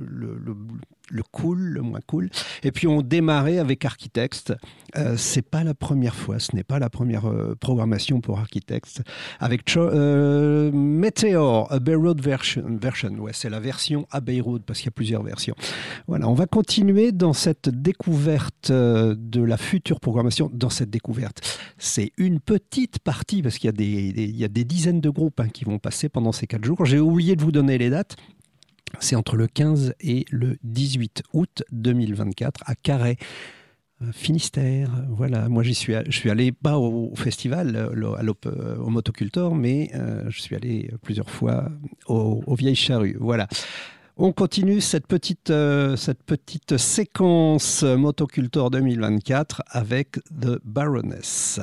le, 0.06 0.38
le, 0.44 0.56
le 1.10 1.22
cool, 1.22 1.58
le 1.58 1.82
moins 1.82 2.00
cool. 2.06 2.30
Et 2.62 2.72
puis 2.72 2.86
on 2.86 3.02
démarrait 3.02 3.58
avec 3.58 3.84
Architects. 3.84 4.52
Euh, 4.96 5.14
c'est 5.16 5.42
pas 5.42 5.64
la 5.64 5.74
première 5.74 6.14
fois, 6.14 6.38
ce 6.38 6.54
n'est 6.54 6.64
pas 6.64 6.78
la 6.78 6.90
première 6.90 7.28
euh, 7.28 7.54
programmation 7.58 8.20
pour 8.20 8.38
Architects. 8.38 9.02
Avec 9.38 9.76
euh, 9.76 10.70
Meteor, 10.72 11.70
Abbey 11.72 11.94
Road 11.94 12.20
version. 12.20 12.64
version. 12.80 13.10
Ouais, 13.18 13.32
c'est 13.34 13.50
la 13.50 13.60
version 13.60 14.06
Abbey 14.10 14.40
Road 14.40 14.62
parce 14.66 14.80
qu'il 14.80 14.86
y 14.86 14.88
a 14.88 14.92
plusieurs 14.92 15.22
versions. 15.22 15.54
Voilà, 16.06 16.28
on 16.28 16.34
va 16.34 16.46
continuer 16.46 17.12
dans 17.12 17.32
cette 17.32 17.68
découverte 17.68 18.70
euh, 18.70 19.14
de 19.18 19.42
la 19.42 19.56
future 19.56 20.00
programmation. 20.00 20.50
Dans 20.52 20.70
cette 20.70 20.90
découverte, 20.90 21.40
c'est 21.78 22.12
une 22.16 22.40
petite 22.40 22.98
partie 22.98 23.42
parce 23.42 23.58
qu'il 23.58 23.70
y 23.80 24.38
y 24.40 24.44
a 24.44 24.48
des 24.48 24.64
dizaines 24.64 25.00
de 25.00 25.10
groupes 25.10 25.40
hein, 25.40 25.48
qui 25.48 25.64
vont 25.64 25.78
passer 25.78 26.08
pendant 26.08 26.32
ces 26.32 26.46
quatre 26.46 26.64
jours. 26.64 26.84
J'ai 26.84 26.98
oublié 26.98 27.36
de 27.36 27.42
vous 27.42 27.52
donner 27.52 27.78
les 27.78 27.90
dates. 27.90 28.16
C'est 28.98 29.16
entre 29.16 29.36
le 29.36 29.46
15 29.46 29.94
et 30.00 30.24
le 30.30 30.58
18 30.64 31.22
août 31.32 31.62
2024 31.72 32.62
à 32.66 32.74
Carhaix. 32.74 33.16
euh, 34.02 34.12
Finistère, 34.12 34.90
voilà. 35.08 35.48
Moi, 35.48 35.62
j'y 35.62 35.74
suis, 35.74 35.94
je 36.06 36.16
suis 36.16 36.30
allé 36.30 36.52
pas 36.52 36.78
au, 36.78 37.14
festival, 37.14 37.76
euh, 37.76 38.14
à 38.14 38.22
euh, 38.22 38.76
au 38.76 38.90
motocultor, 38.90 39.54
mais 39.54 39.90
je 40.28 40.40
suis 40.40 40.56
allé 40.56 40.90
plusieurs 41.02 41.30
fois 41.30 41.68
au, 42.06 42.42
aux 42.46 42.54
Vieilles 42.54 42.74
Charrues. 42.74 43.16
Voilà. 43.20 43.46
On 44.16 44.32
continue 44.32 44.82
cette 44.82 45.06
petite, 45.06 45.50
cette 45.96 46.22
petite 46.24 46.76
séquence 46.76 47.84
motocultor 47.84 48.70
2024 48.70 49.62
avec 49.70 50.18
The 50.38 50.60
Baroness. 50.62 51.58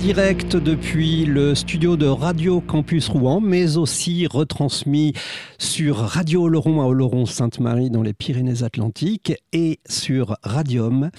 direct 0.00 0.56
depuis 0.56 1.26
le 1.26 1.54
studio 1.54 1.98
de 1.98 2.06
Radio 2.06 2.62
Campus 2.62 3.08
Rouen, 3.08 3.42
mais 3.42 3.76
aussi 3.76 4.26
retransmis 4.26 5.12
sur 5.58 5.98
Radio 5.98 6.44
Oloron 6.44 6.80
à 6.80 6.86
Oloron-Sainte-Marie 6.86 7.90
dans 7.90 8.00
les 8.00 8.14
Pyrénées-Atlantiques 8.14 9.34
et 9.52 9.78
sur 9.86 10.36
Radium 10.42 11.10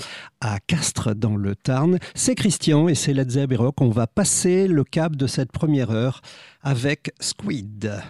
à 0.42 0.60
Castres 0.66 1.14
dans 1.16 1.36
le 1.36 1.56
Tarn. 1.56 2.00
C'est 2.16 2.34
Christian 2.34 2.88
et 2.88 2.96
c'est 2.96 3.14
Led 3.14 3.30
Zeberock. 3.30 3.80
On 3.82 3.90
va 3.90 4.08
passer 4.08 4.68
le 4.68 4.84
cap 4.84 5.16
de 5.16 5.28
cette 5.28 5.52
première 5.52 5.92
heure 5.92 6.22
avec 6.64 7.12
Squid. 7.20 8.02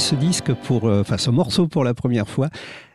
Ce 0.00 0.14
disque 0.14 0.54
pour, 0.54 0.88
euh, 0.88 1.02
enfin 1.02 1.18
ce 1.18 1.30
morceau 1.30 1.68
pour 1.68 1.84
la 1.84 1.92
première 1.92 2.28
fois, 2.28 2.48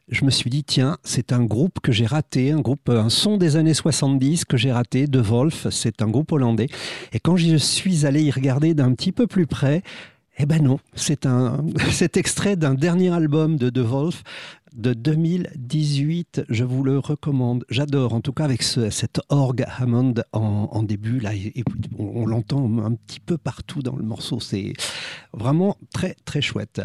je 0.09 0.25
me 0.25 0.31
suis 0.31 0.49
dit 0.49 0.63
tiens, 0.63 0.97
c'est 1.03 1.31
un 1.31 1.43
groupe 1.43 1.79
que 1.79 1.91
j'ai 1.91 2.07
raté, 2.07 2.51
un 2.51 2.59
groupe, 2.59 2.89
un 2.89 3.09
son 3.09 3.37
des 3.37 3.55
années 3.57 3.75
70 3.75 4.45
que 4.45 4.57
j'ai 4.57 4.71
raté, 4.71 5.05
De 5.05 5.19
Wolf, 5.19 5.67
c'est 5.69 6.01
un 6.01 6.07
groupe 6.07 6.31
hollandais. 6.31 6.67
Et 7.13 7.19
quand 7.19 7.37
je 7.37 7.55
suis 7.57 8.07
allé 8.07 8.23
y 8.23 8.31
regarder 8.31 8.73
d'un 8.73 8.93
petit 8.93 9.11
peu 9.11 9.27
plus 9.27 9.45
près, 9.45 9.83
eh 10.37 10.47
ben 10.47 10.61
non, 10.63 10.79
c'est 10.95 11.27
un, 11.27 11.63
c'est 11.91 12.17
extrait 12.17 12.55
d'un 12.55 12.73
dernier 12.73 13.13
album 13.13 13.57
de 13.57 13.69
De 13.69 13.81
Wolf 13.81 14.23
de 14.75 14.93
2018. 14.93 16.43
Je 16.49 16.63
vous 16.63 16.83
le 16.83 16.99
recommande. 16.99 17.65
J'adore, 17.69 18.13
en 18.13 18.21
tout 18.21 18.33
cas 18.33 18.43
avec 18.43 18.61
ce, 18.61 18.89
cet 18.89 19.19
orgue 19.29 19.65
Hammond 19.77 20.13
en, 20.33 20.83
début 20.83 21.19
là, 21.19 21.31
on, 21.97 22.25
l'entend 22.25 22.65
un 22.79 22.93
petit 22.93 23.19
peu 23.19 23.37
partout 23.37 23.81
dans 23.81 23.95
le 23.95 24.03
morceau. 24.03 24.39
C'est 24.39 24.73
vraiment 25.33 25.77
très 25.93 26.15
très 26.25 26.41
chouette. 26.41 26.81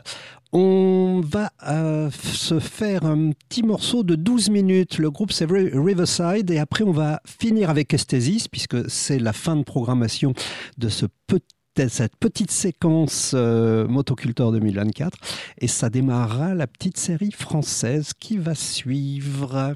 On 0.53 1.21
va 1.25 1.53
euh, 1.69 2.11
se 2.11 2.59
faire 2.59 3.05
un 3.05 3.31
petit 3.33 3.63
morceau 3.63 4.03
de 4.03 4.15
12 4.15 4.51
minutes. 4.51 4.99
Le 4.99 5.11
groupe 5.11 5.33
c'est 5.33 5.51
Ri- 5.51 5.71
Riverside 5.73 6.51
et 6.51 6.59
après 6.59 6.85
on 6.85 6.93
va 6.93 7.21
finir 7.27 7.71
avec 7.71 7.93
Esthesis 7.95 8.49
puisque 8.49 8.89
c'est 8.91 9.19
la 9.19 9.33
fin 9.33 9.57
de 9.57 9.63
programmation 9.63 10.33
de 10.79 10.89
ce 10.89 11.07
petit 11.27 11.55
cette 11.89 12.17
petite 12.17 12.51
séquence 12.51 13.33
euh, 13.35 13.87
Motocultor 13.89 14.53
2024 14.53 15.17
et 15.59 15.67
ça 15.67 15.89
démarrera 15.89 16.55
la 16.55 16.67
petite 16.67 16.99
série 16.99 17.33
française 17.33 18.13
qui 18.19 18.37
va 18.37 18.55
suivre. 18.55 19.75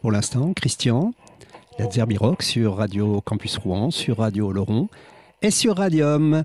Pour 0.00 0.10
l'instant, 0.10 0.52
Christian, 0.54 1.12
la 1.78 1.90
Zerbi 1.90 2.16
Rock 2.16 2.42
sur 2.42 2.76
Radio 2.76 3.20
Campus 3.20 3.58
Rouen, 3.58 3.90
sur 3.90 4.18
Radio 4.18 4.52
Laurent 4.52 4.88
et 5.42 5.50
sur 5.50 5.76
Radium. 5.76 6.42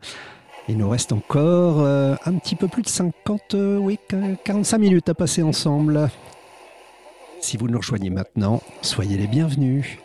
Il 0.68 0.77
nous 0.77 0.90
reste 0.90 1.11
encore 1.11 1.80
euh, 1.80 2.15
un 2.26 2.34
petit 2.34 2.56
peu 2.56 2.68
plus 2.68 2.84
de 2.84 2.90
50, 2.90 3.56
euh, 3.56 3.77
oui, 3.77 3.99
45 4.44 4.77
minutes 4.77 5.10
à 5.10 5.14
passer 5.14 5.41
ensemble. 5.41 6.10
Si 7.40 7.57
vous 7.57 7.68
nous 7.68 7.77
rejoignez 7.77 8.10
maintenant, 8.10 8.61
soyez 8.82 9.18
les 9.18 9.27
bienvenus. 9.27 9.98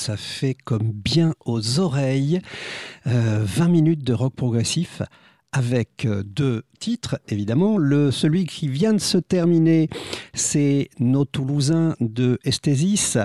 Ça 0.00 0.16
fait 0.16 0.54
comme 0.54 0.92
bien 0.92 1.34
aux 1.44 1.78
oreilles 1.78 2.40
Euh, 3.06 3.40
20 3.44 3.68
minutes 3.68 4.04
de 4.04 4.12
rock 4.12 4.34
progressif 4.34 5.02
avec 5.52 6.04
euh, 6.04 6.22
deux 6.22 6.62
titres, 6.78 7.18
évidemment. 7.28 7.78
Le, 7.78 8.10
celui 8.10 8.46
qui 8.46 8.68
vient 8.68 8.92
de 8.92 8.98
se 8.98 9.18
terminer, 9.18 9.88
c'est 10.34 10.88
nos 10.98 11.24
Toulousains 11.24 11.94
de 12.00 12.38
Esthesis. 12.44 13.16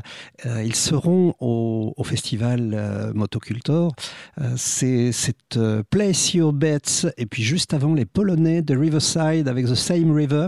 Euh, 0.46 0.64
ils 0.64 0.76
seront 0.76 1.34
au, 1.40 1.94
festival 2.04 2.74
euh, 2.74 3.12
Motocultor. 3.14 3.94
Euh, 4.40 4.54
c'est 4.56 5.12
Place 5.90 6.34
Your 6.34 6.54
Bets. 6.54 7.08
Et 7.18 7.26
puis 7.26 7.44
juste 7.44 7.74
avant, 7.74 7.94
les 7.94 8.06
Polonais 8.06 8.62
de 8.62 8.76
Riverside 8.76 9.48
avec 9.48 9.66
The 9.66 9.76
Same 9.76 10.12
River. 10.12 10.48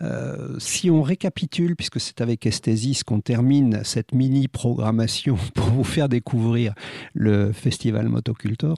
Euh, 0.00 0.54
si 0.58 0.90
on 0.90 1.02
récapitule, 1.02 1.74
puisque 1.74 1.98
c'est 2.00 2.20
avec 2.20 2.46
Esthesis 2.46 3.02
qu'on 3.04 3.20
termine 3.20 3.80
cette 3.84 4.12
mini-programmation 4.14 5.36
pour 5.54 5.66
vous 5.66 5.84
faire 5.84 6.08
découvrir 6.08 6.74
le 7.14 7.52
festival 7.52 8.08
Motocultor, 8.08 8.76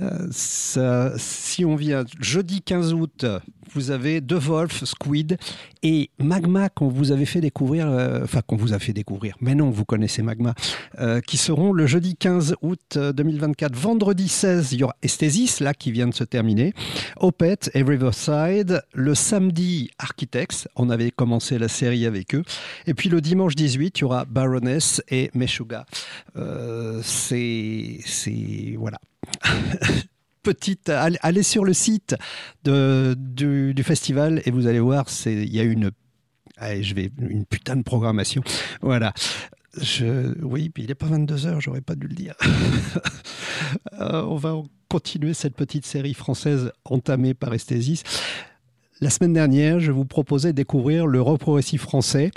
euh, 0.00 0.26
ça- 0.30 1.12
si 1.16 1.64
on 1.64 1.76
vient 1.76 2.04
jeudi 2.20 2.60
15 2.62 2.92
août, 2.92 3.24
vous 3.72 3.90
avez 3.90 4.20
De 4.20 4.36
Wolf, 4.36 4.84
Squid 4.84 5.38
et 5.82 6.10
Magma 6.18 6.68
qu'on 6.68 6.88
vous 6.88 7.12
avait 7.12 7.24
fait 7.24 7.40
découvrir, 7.40 7.88
euh, 7.88 8.20
enfin 8.24 8.40
qu'on 8.46 8.56
vous 8.56 8.72
a 8.72 8.78
fait 8.78 8.92
découvrir, 8.92 9.36
mais 9.40 9.54
non, 9.54 9.70
vous 9.70 9.84
connaissez 9.84 10.22
Magma, 10.22 10.54
euh, 10.98 11.20
qui 11.20 11.36
seront 11.36 11.72
le 11.72 11.86
jeudi 11.86 12.16
15 12.16 12.56
août 12.62 12.80
euh, 12.96 13.12
2024. 13.12 13.74
Vendredi 13.74 14.28
16, 14.28 14.72
il 14.72 14.80
y 14.80 14.84
aura 14.84 14.96
Esthesis, 15.02 15.60
là, 15.60 15.74
qui 15.74 15.92
vient 15.92 16.06
de 16.06 16.14
se 16.14 16.24
terminer. 16.24 16.72
Opeth 17.16 17.70
et 17.74 17.82
Riverside. 17.82 18.82
Le 18.94 19.14
samedi, 19.14 19.90
Architects. 19.98 20.68
On 20.76 20.90
avait 20.90 21.10
commencé 21.10 21.58
la 21.58 21.68
série 21.68 22.06
avec 22.06 22.34
eux. 22.34 22.42
Et 22.86 22.94
puis 22.94 23.08
le 23.08 23.20
dimanche 23.20 23.54
18, 23.54 23.98
il 23.98 24.00
y 24.02 24.04
aura 24.04 24.24
Baroness 24.24 25.02
et 25.08 25.30
Meshuga. 25.34 25.86
Euh. 26.36 27.00
C'est. 27.02 28.00
Voilà. 28.76 28.98
Petite, 30.42 30.88
allez, 30.88 31.42
sur 31.42 31.64
le 31.64 31.72
site 31.72 32.16
du, 32.64 33.82
festival 33.84 34.42
et 34.44 34.50
vous 34.50 34.66
allez 34.66 34.80
voir, 34.80 35.06
il 35.26 35.54
y 35.54 35.60
a 35.60 35.62
une, 35.62 35.90
allez, 36.56 36.82
je 36.82 36.94
vais, 36.94 37.10
une 37.18 37.44
putain 37.44 37.76
de 37.76 37.82
programmation. 37.82 38.42
Voilà. 38.80 39.12
Oui, 40.42 40.68
puis 40.68 40.82
il 40.82 40.88
n'est 40.88 40.94
pas 40.94 41.06
22h, 41.06 41.60
j'aurais 41.60 41.80
pas 41.80 41.94
dû 41.94 42.08
le 42.08 42.14
dire. 42.14 42.34
Euh, 44.00 44.22
on 44.24 44.36
va 44.36 44.54
continuer 44.88 45.32
cette 45.32 45.54
petite 45.54 45.86
série 45.86 46.12
française 46.12 46.72
entamée 46.84 47.32
par 47.32 47.54
Esthesis. 47.54 48.02
La 49.00 49.08
semaine 49.08 49.32
dernière, 49.32 49.80
je 49.80 49.92
vous 49.92 50.04
proposais 50.04 50.52
de 50.52 50.56
découvrir 50.56 51.06
le 51.06 51.22
rock 51.22 51.40
français 51.78 52.30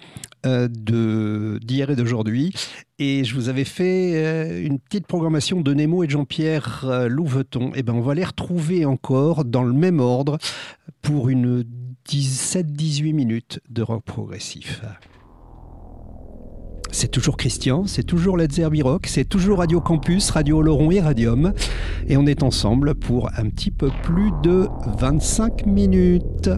d'hier 0.45 1.89
et 1.89 1.95
d'aujourd'hui. 1.95 2.53
Et 2.97 3.25
je 3.25 3.35
vous 3.35 3.49
avais 3.49 3.65
fait 3.65 4.13
euh, 4.15 4.65
une 4.65 4.79
petite 4.79 5.05
programmation 5.05 5.59
de 5.59 5.73
Nemo 5.73 6.03
et 6.03 6.07
de 6.07 6.11
Jean-Pierre 6.11 6.85
euh, 6.85 7.09
Louveton. 7.09 7.71
Et 7.75 7.83
ben, 7.83 7.93
on 7.93 8.01
va 8.01 8.13
les 8.13 8.23
retrouver 8.23 8.85
encore 8.85 9.43
dans 9.43 9.63
le 9.63 9.73
même 9.73 9.99
ordre 9.99 10.37
pour 11.01 11.29
une 11.29 11.65
17-18 12.07 13.13
minutes 13.13 13.59
de 13.69 13.81
rock 13.81 14.03
progressif. 14.05 14.81
C'est 16.91 17.09
toujours 17.09 17.35
Christian, 17.35 17.87
c'est 17.87 18.03
toujours 18.03 18.37
Let's 18.37 18.61
Rock, 18.81 19.07
c'est 19.07 19.25
toujours 19.25 19.57
Radio 19.57 19.81
Campus, 19.81 20.29
Radio 20.29 20.59
Oloron 20.59 20.91
et 20.91 21.01
Radium. 21.01 21.51
Et 22.07 22.15
on 22.15 22.25
est 22.25 22.41
ensemble 22.41 22.95
pour 22.95 23.29
un 23.37 23.49
petit 23.49 23.71
peu 23.71 23.91
plus 24.03 24.31
de 24.41 24.69
25 24.97 25.65
minutes. 25.65 26.49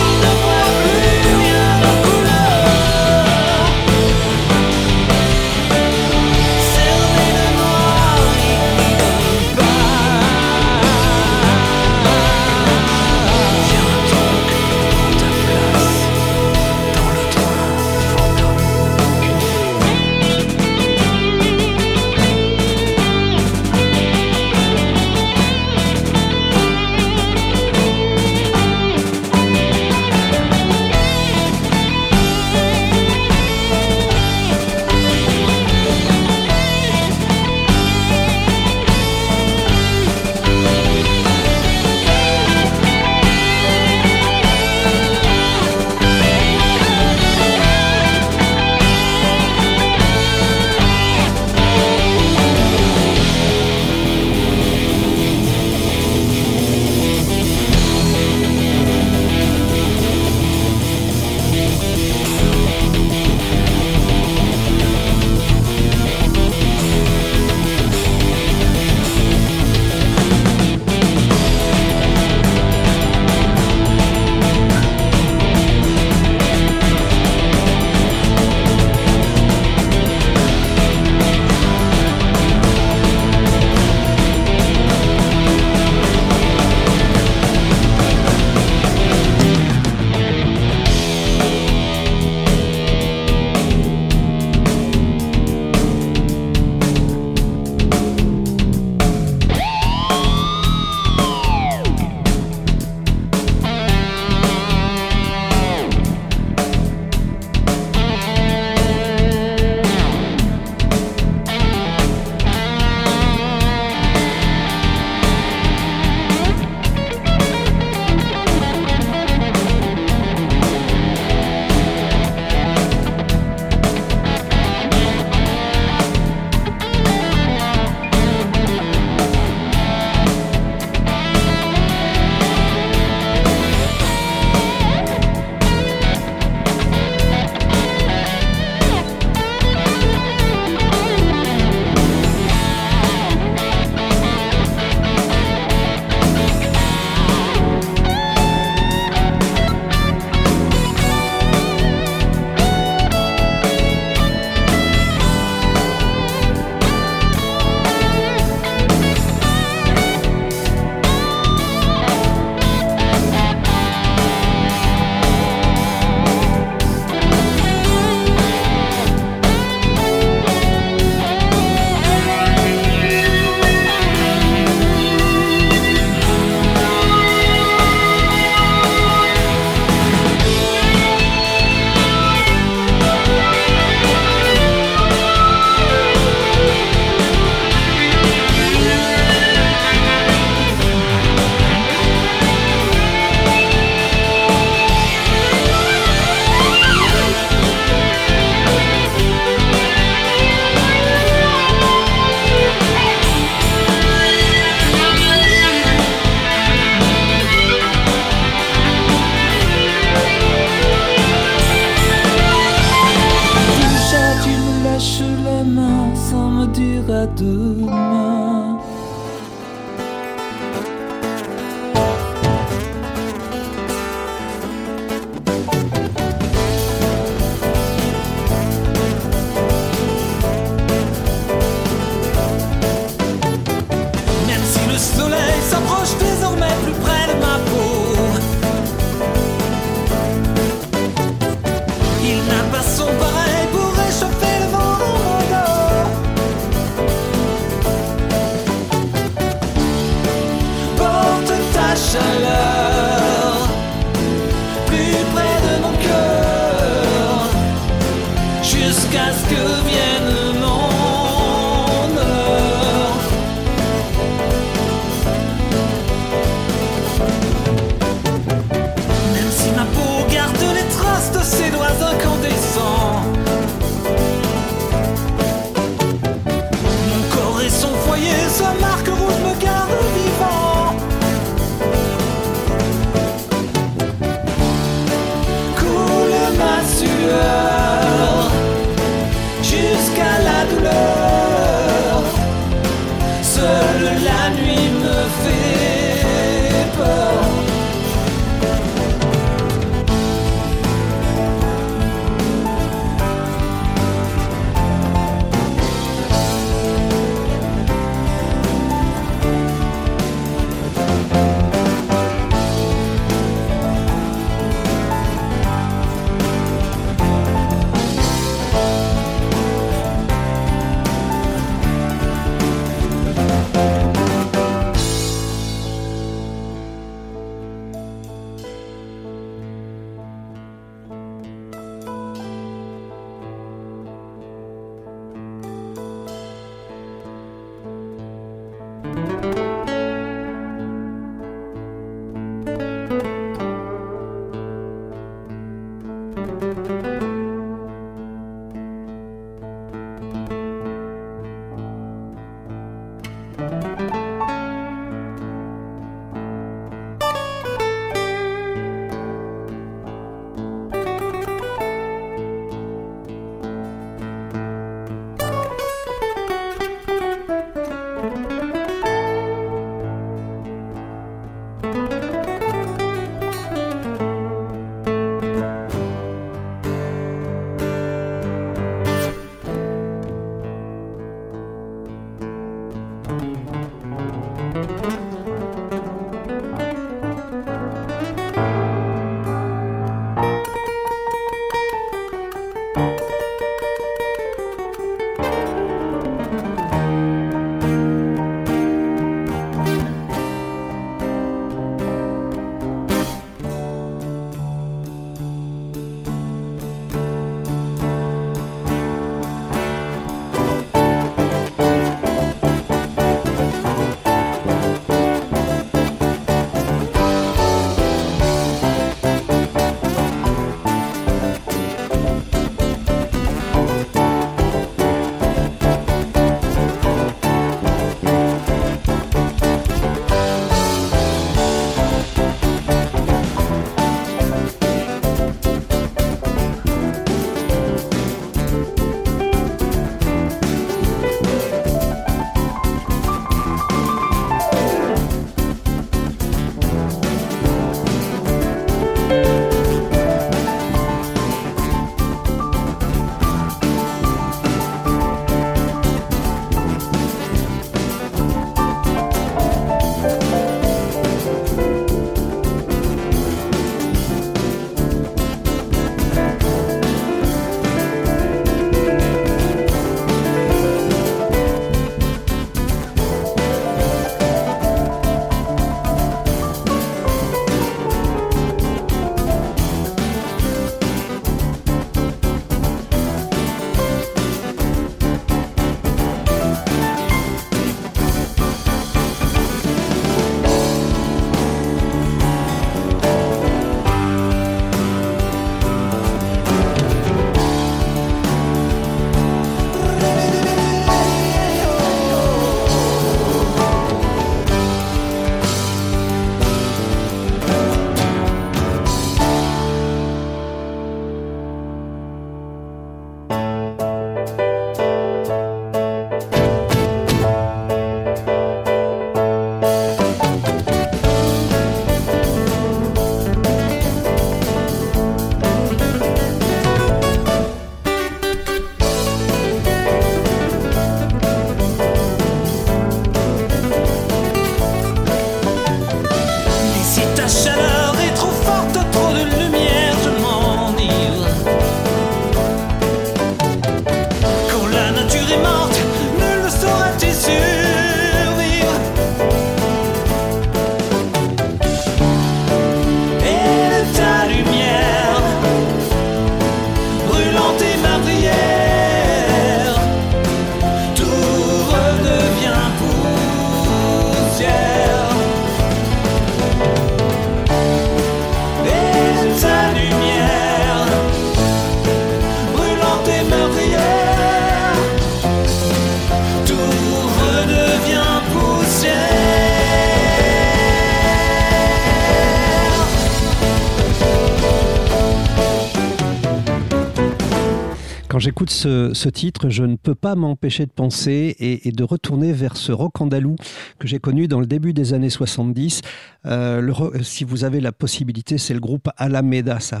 Ce, 588.84 589.28
titre, 589.28 589.68
je 589.68 589.84
ne 589.84 589.96
peux 589.96 590.14
pas 590.14 590.34
m'empêcher 590.34 590.86
de 590.86 590.90
penser 590.90 591.56
et, 591.58 591.88
et 591.88 591.92
de 591.92 592.04
retourner 592.04 592.52
vers 592.52 592.76
ce 592.76 592.92
rock 592.92 593.20
andalou 593.20 593.56
que 593.98 594.06
j'ai 594.06 594.18
connu 594.18 594.48
dans 594.48 594.60
le 594.60 594.66
début 594.66 594.92
des 594.92 595.14
années 595.14 595.30
70. 595.30 596.02
Euh, 596.46 596.92
si 597.22 597.44
vous 597.44 597.64
avez 597.64 597.80
la 597.80 597.92
possibilité, 597.92 598.58
c'est 598.58 598.74
le 598.74 598.80
groupe 598.80 599.08
Alameda. 599.16 599.80
Ça, 599.80 600.00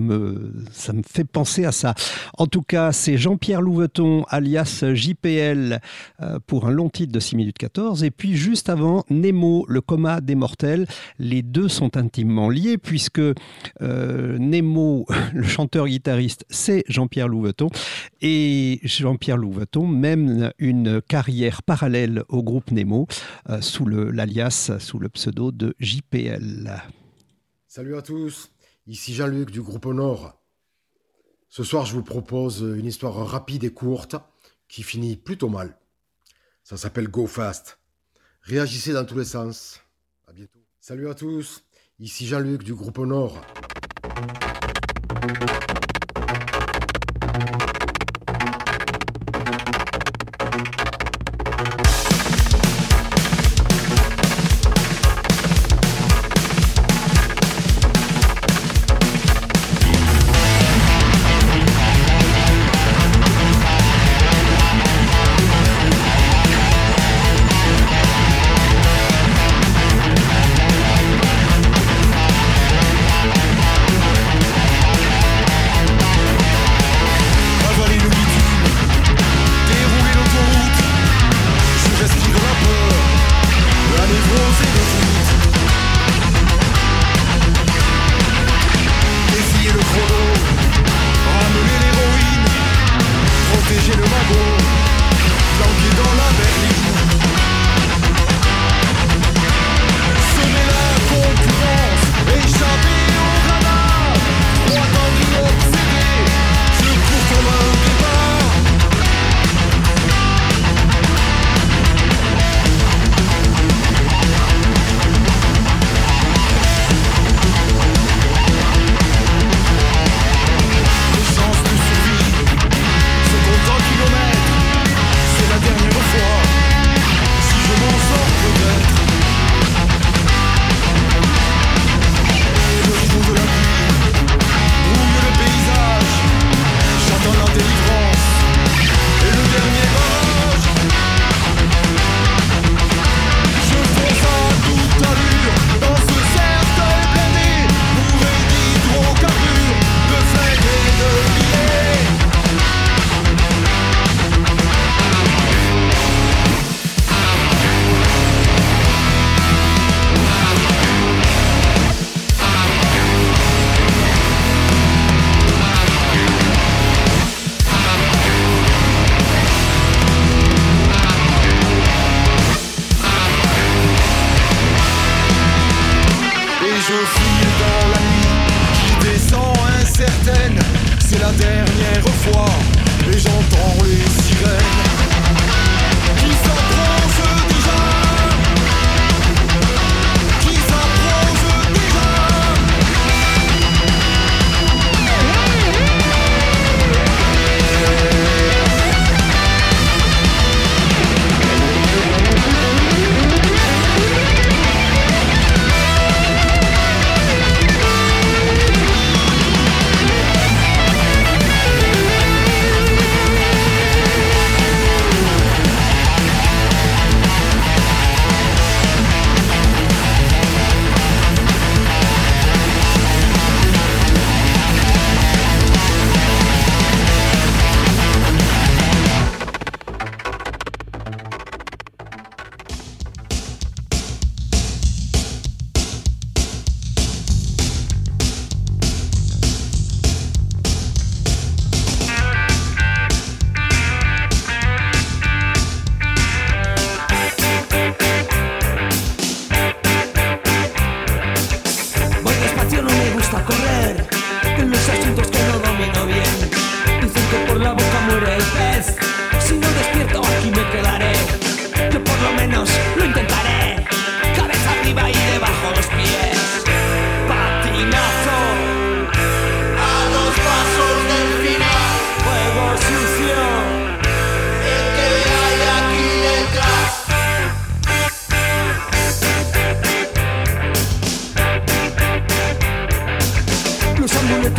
me, 0.00 0.52
fait 1.06 1.24
penser 1.24 1.64
à 1.64 1.72
ça. 1.72 1.94
En 2.36 2.46
tout 2.46 2.62
cas, 2.62 2.92
c'est 2.92 3.16
Jean-Pierre 3.16 3.60
Louveton, 3.60 4.24
alias 4.28 4.84
JPL, 4.94 5.80
euh, 6.22 6.38
pour 6.46 6.66
un 6.66 6.70
long 6.70 6.88
titre 6.88 7.12
de 7.12 7.20
6 7.20 7.36
minutes 7.36 7.58
14. 7.58 8.04
Et 8.04 8.10
puis, 8.10 8.36
juste 8.36 8.68
avant, 8.68 9.04
Nemo, 9.10 9.64
le 9.68 9.80
coma 9.80 10.20
des 10.20 10.34
mortels. 10.34 10.86
Les 11.18 11.42
deux 11.42 11.68
sont 11.68 11.96
intimement 11.96 12.48
liés 12.48 12.78
puisque 12.78 13.20
euh, 13.20 14.38
Nemo, 14.38 15.06
le 15.34 15.42
chanteur-guitariste, 15.42 16.44
c'est 16.48 16.84
Jean-Pierre 16.88 17.28
Louveton. 17.28 17.68
Et 18.20 18.80
Jean-Pierre 18.82 19.36
Louveton 19.36 19.86
mène 19.86 20.52
une 20.58 21.00
carrière 21.02 21.62
parallèle 21.62 22.22
au 22.28 22.42
groupe 22.42 22.70
Nemo 22.70 23.06
sous 23.60 23.84
le- 23.84 24.10
sous 24.78 24.98
le 24.98 25.08
pseudo 25.08 25.50
de 25.50 25.74
JPL. 25.78 26.82
Salut 27.66 27.96
à 27.96 28.02
tous, 28.02 28.50
ici 28.86 29.14
Jean-Luc 29.14 29.50
du 29.50 29.62
groupe 29.62 29.86
Nord. 29.86 30.38
Ce 31.48 31.64
soir, 31.64 31.86
je 31.86 31.94
vous 31.94 32.02
propose 32.02 32.60
une 32.60 32.86
histoire 32.86 33.14
rapide 33.26 33.64
et 33.64 33.72
courte 33.72 34.16
qui 34.68 34.82
finit 34.82 35.16
plutôt 35.16 35.48
mal. 35.48 35.78
Ça 36.62 36.76
s'appelle 36.76 37.08
Go 37.08 37.26
Fast. 37.26 37.78
Réagissez 38.42 38.92
dans 38.92 39.04
tous 39.04 39.18
les 39.18 39.24
sens. 39.24 39.80
À 40.26 40.32
bientôt. 40.32 40.60
Salut 40.80 41.08
à 41.08 41.14
tous, 41.14 41.64
ici 41.98 42.26
Jean-Luc 42.26 42.62
du 42.62 42.74
groupe 42.74 42.98
Nord. 42.98 43.40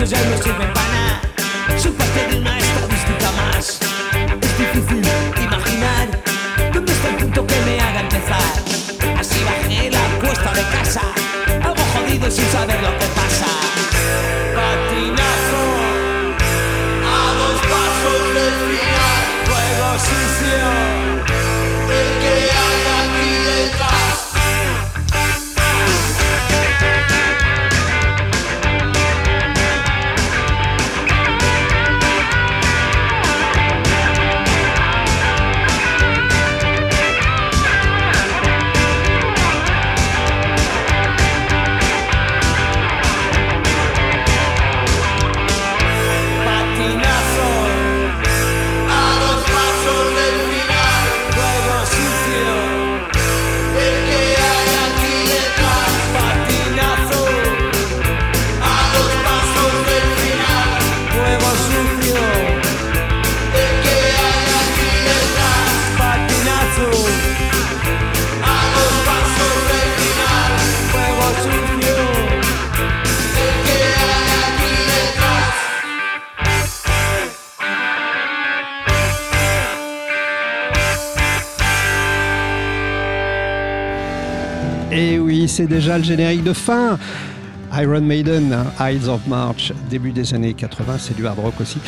pajamas 0.09 0.39
to 0.39 0.49
bed. 0.57 0.68
C'est 85.59 85.67
déjà 85.67 85.97
le 85.97 86.05
générique 86.05 86.45
de 86.45 86.53
fin. 86.53 86.97
Iron 87.73 87.99
Maiden, 87.99 88.55
Eyes 88.79 89.09
of 89.09 89.27
March, 89.27 89.73
début 89.89 90.13
des 90.13 90.33
années 90.33 90.53
80, 90.53 90.95
c'est 90.99 91.17
du 91.17 91.27
hard 91.27 91.37
rock 91.37 91.55
aussi. 91.59 91.79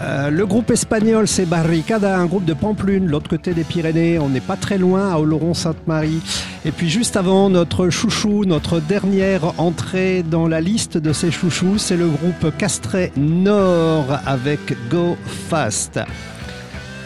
Euh, 0.00 0.30
le 0.30 0.46
groupe 0.46 0.70
espagnol, 0.70 1.26
c'est 1.26 1.44
Barricada, 1.44 2.16
un 2.16 2.26
groupe 2.26 2.44
de 2.44 2.54
Pamplune, 2.54 3.08
l'autre 3.08 3.28
côté 3.28 3.52
des 3.52 3.64
Pyrénées. 3.64 4.20
On 4.20 4.28
n'est 4.28 4.38
pas 4.38 4.54
très 4.54 4.78
loin, 4.78 5.12
à 5.12 5.18
Oloron-Sainte-Marie. 5.18 6.20
Et 6.64 6.70
puis 6.70 6.88
juste 6.88 7.16
avant, 7.16 7.50
notre 7.50 7.90
chouchou, 7.90 8.44
notre 8.44 8.78
dernière 8.78 9.58
entrée 9.58 10.22
dans 10.22 10.46
la 10.46 10.60
liste 10.60 10.96
de 10.96 11.12
ces 11.12 11.32
chouchous, 11.32 11.78
c'est 11.78 11.96
le 11.96 12.06
groupe 12.06 12.56
Castret 12.56 13.10
Nord 13.16 14.20
avec 14.24 14.60
Go 14.88 15.16
Fast. 15.48 15.98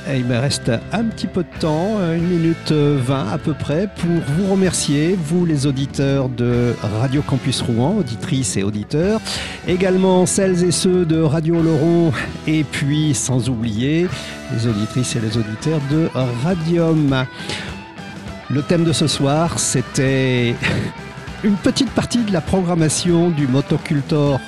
Il 0.09 0.25
me 0.25 0.39
reste 0.39 0.71
un 0.93 1.05
petit 1.05 1.27
peu 1.27 1.43
de 1.43 1.61
temps, 1.61 1.99
une 2.13 2.27
minute 2.27 2.73
euh, 2.73 2.99
20 3.01 3.29
à 3.29 3.39
peu 3.39 3.55
près, 3.55 3.89
pour 3.97 4.11
vous 4.37 4.51
remercier, 4.51 5.17
vous 5.23 5.45
les 5.45 5.67
auditeurs 5.67 6.29
de 6.29 6.75
Radio 7.01 7.23
Campus 7.23 7.61
Rouen, 7.63 7.97
auditrices 7.99 8.57
et 8.57 8.63
auditeurs, 8.63 9.21
également 9.69 10.27
celles 10.27 10.65
et 10.65 10.73
ceux 10.73 11.05
de 11.05 11.21
Radio 11.21 11.63
Laurent, 11.63 12.13
et 12.47 12.65
puis 12.65 13.15
sans 13.15 13.49
oublier 13.49 14.09
les 14.53 14.67
auditrices 14.67 15.15
et 15.17 15.21
les 15.21 15.37
auditeurs 15.37 15.81
de 15.91 16.09
Radium. 16.45 17.27
Le 18.49 18.63
thème 18.63 18.85
de 18.85 18.93
ce 18.93 19.07
soir, 19.07 19.59
c'était 19.59 20.57
une 21.43 21.57
petite 21.57 21.91
partie 21.91 22.23
de 22.25 22.33
la 22.33 22.41
programmation 22.41 23.31
du 23.31 23.47
Motocultor 23.47 24.41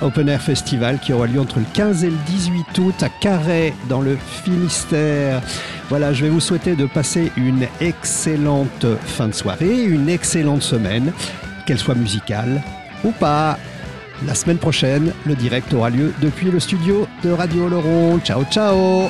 Open 0.00 0.28
Air 0.28 0.40
Festival 0.40 0.98
qui 0.98 1.12
aura 1.12 1.26
lieu 1.26 1.40
entre 1.40 1.58
le 1.58 1.66
15 1.74 2.04
et 2.04 2.10
le 2.10 2.16
18 2.26 2.78
août 2.78 3.02
à 3.02 3.08
Carhaix 3.08 3.74
dans 3.88 4.00
le 4.00 4.16
Finistère. 4.16 5.42
Voilà, 5.88 6.12
je 6.12 6.24
vais 6.24 6.30
vous 6.30 6.40
souhaiter 6.40 6.76
de 6.76 6.86
passer 6.86 7.32
une 7.36 7.66
excellente 7.80 8.86
fin 9.04 9.28
de 9.28 9.34
soirée, 9.34 9.84
une 9.84 10.08
excellente 10.08 10.62
semaine, 10.62 11.12
qu'elle 11.66 11.78
soit 11.78 11.94
musicale 11.94 12.62
ou 13.04 13.10
pas. 13.10 13.58
La 14.26 14.34
semaine 14.34 14.58
prochaine, 14.58 15.12
le 15.26 15.34
direct 15.34 15.72
aura 15.74 15.90
lieu 15.90 16.12
depuis 16.20 16.50
le 16.50 16.60
studio 16.60 17.06
de 17.22 17.30
Radio 17.30 17.68
Laurent. 17.68 18.18
Ciao, 18.20 18.44
ciao 18.50 19.08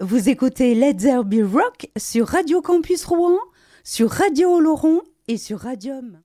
vous 0.00 0.28
écoutez 0.28 0.74
Let's 0.74 1.02
There 1.02 1.24
Be 1.24 1.42
Rock 1.42 1.88
sur 1.96 2.28
Radio 2.28 2.62
Campus 2.62 3.04
Rouen, 3.04 3.38
sur 3.84 4.10
Radio 4.10 4.56
Oloron 4.56 5.02
et 5.28 5.36
sur 5.36 5.60
Radium. 5.60 6.20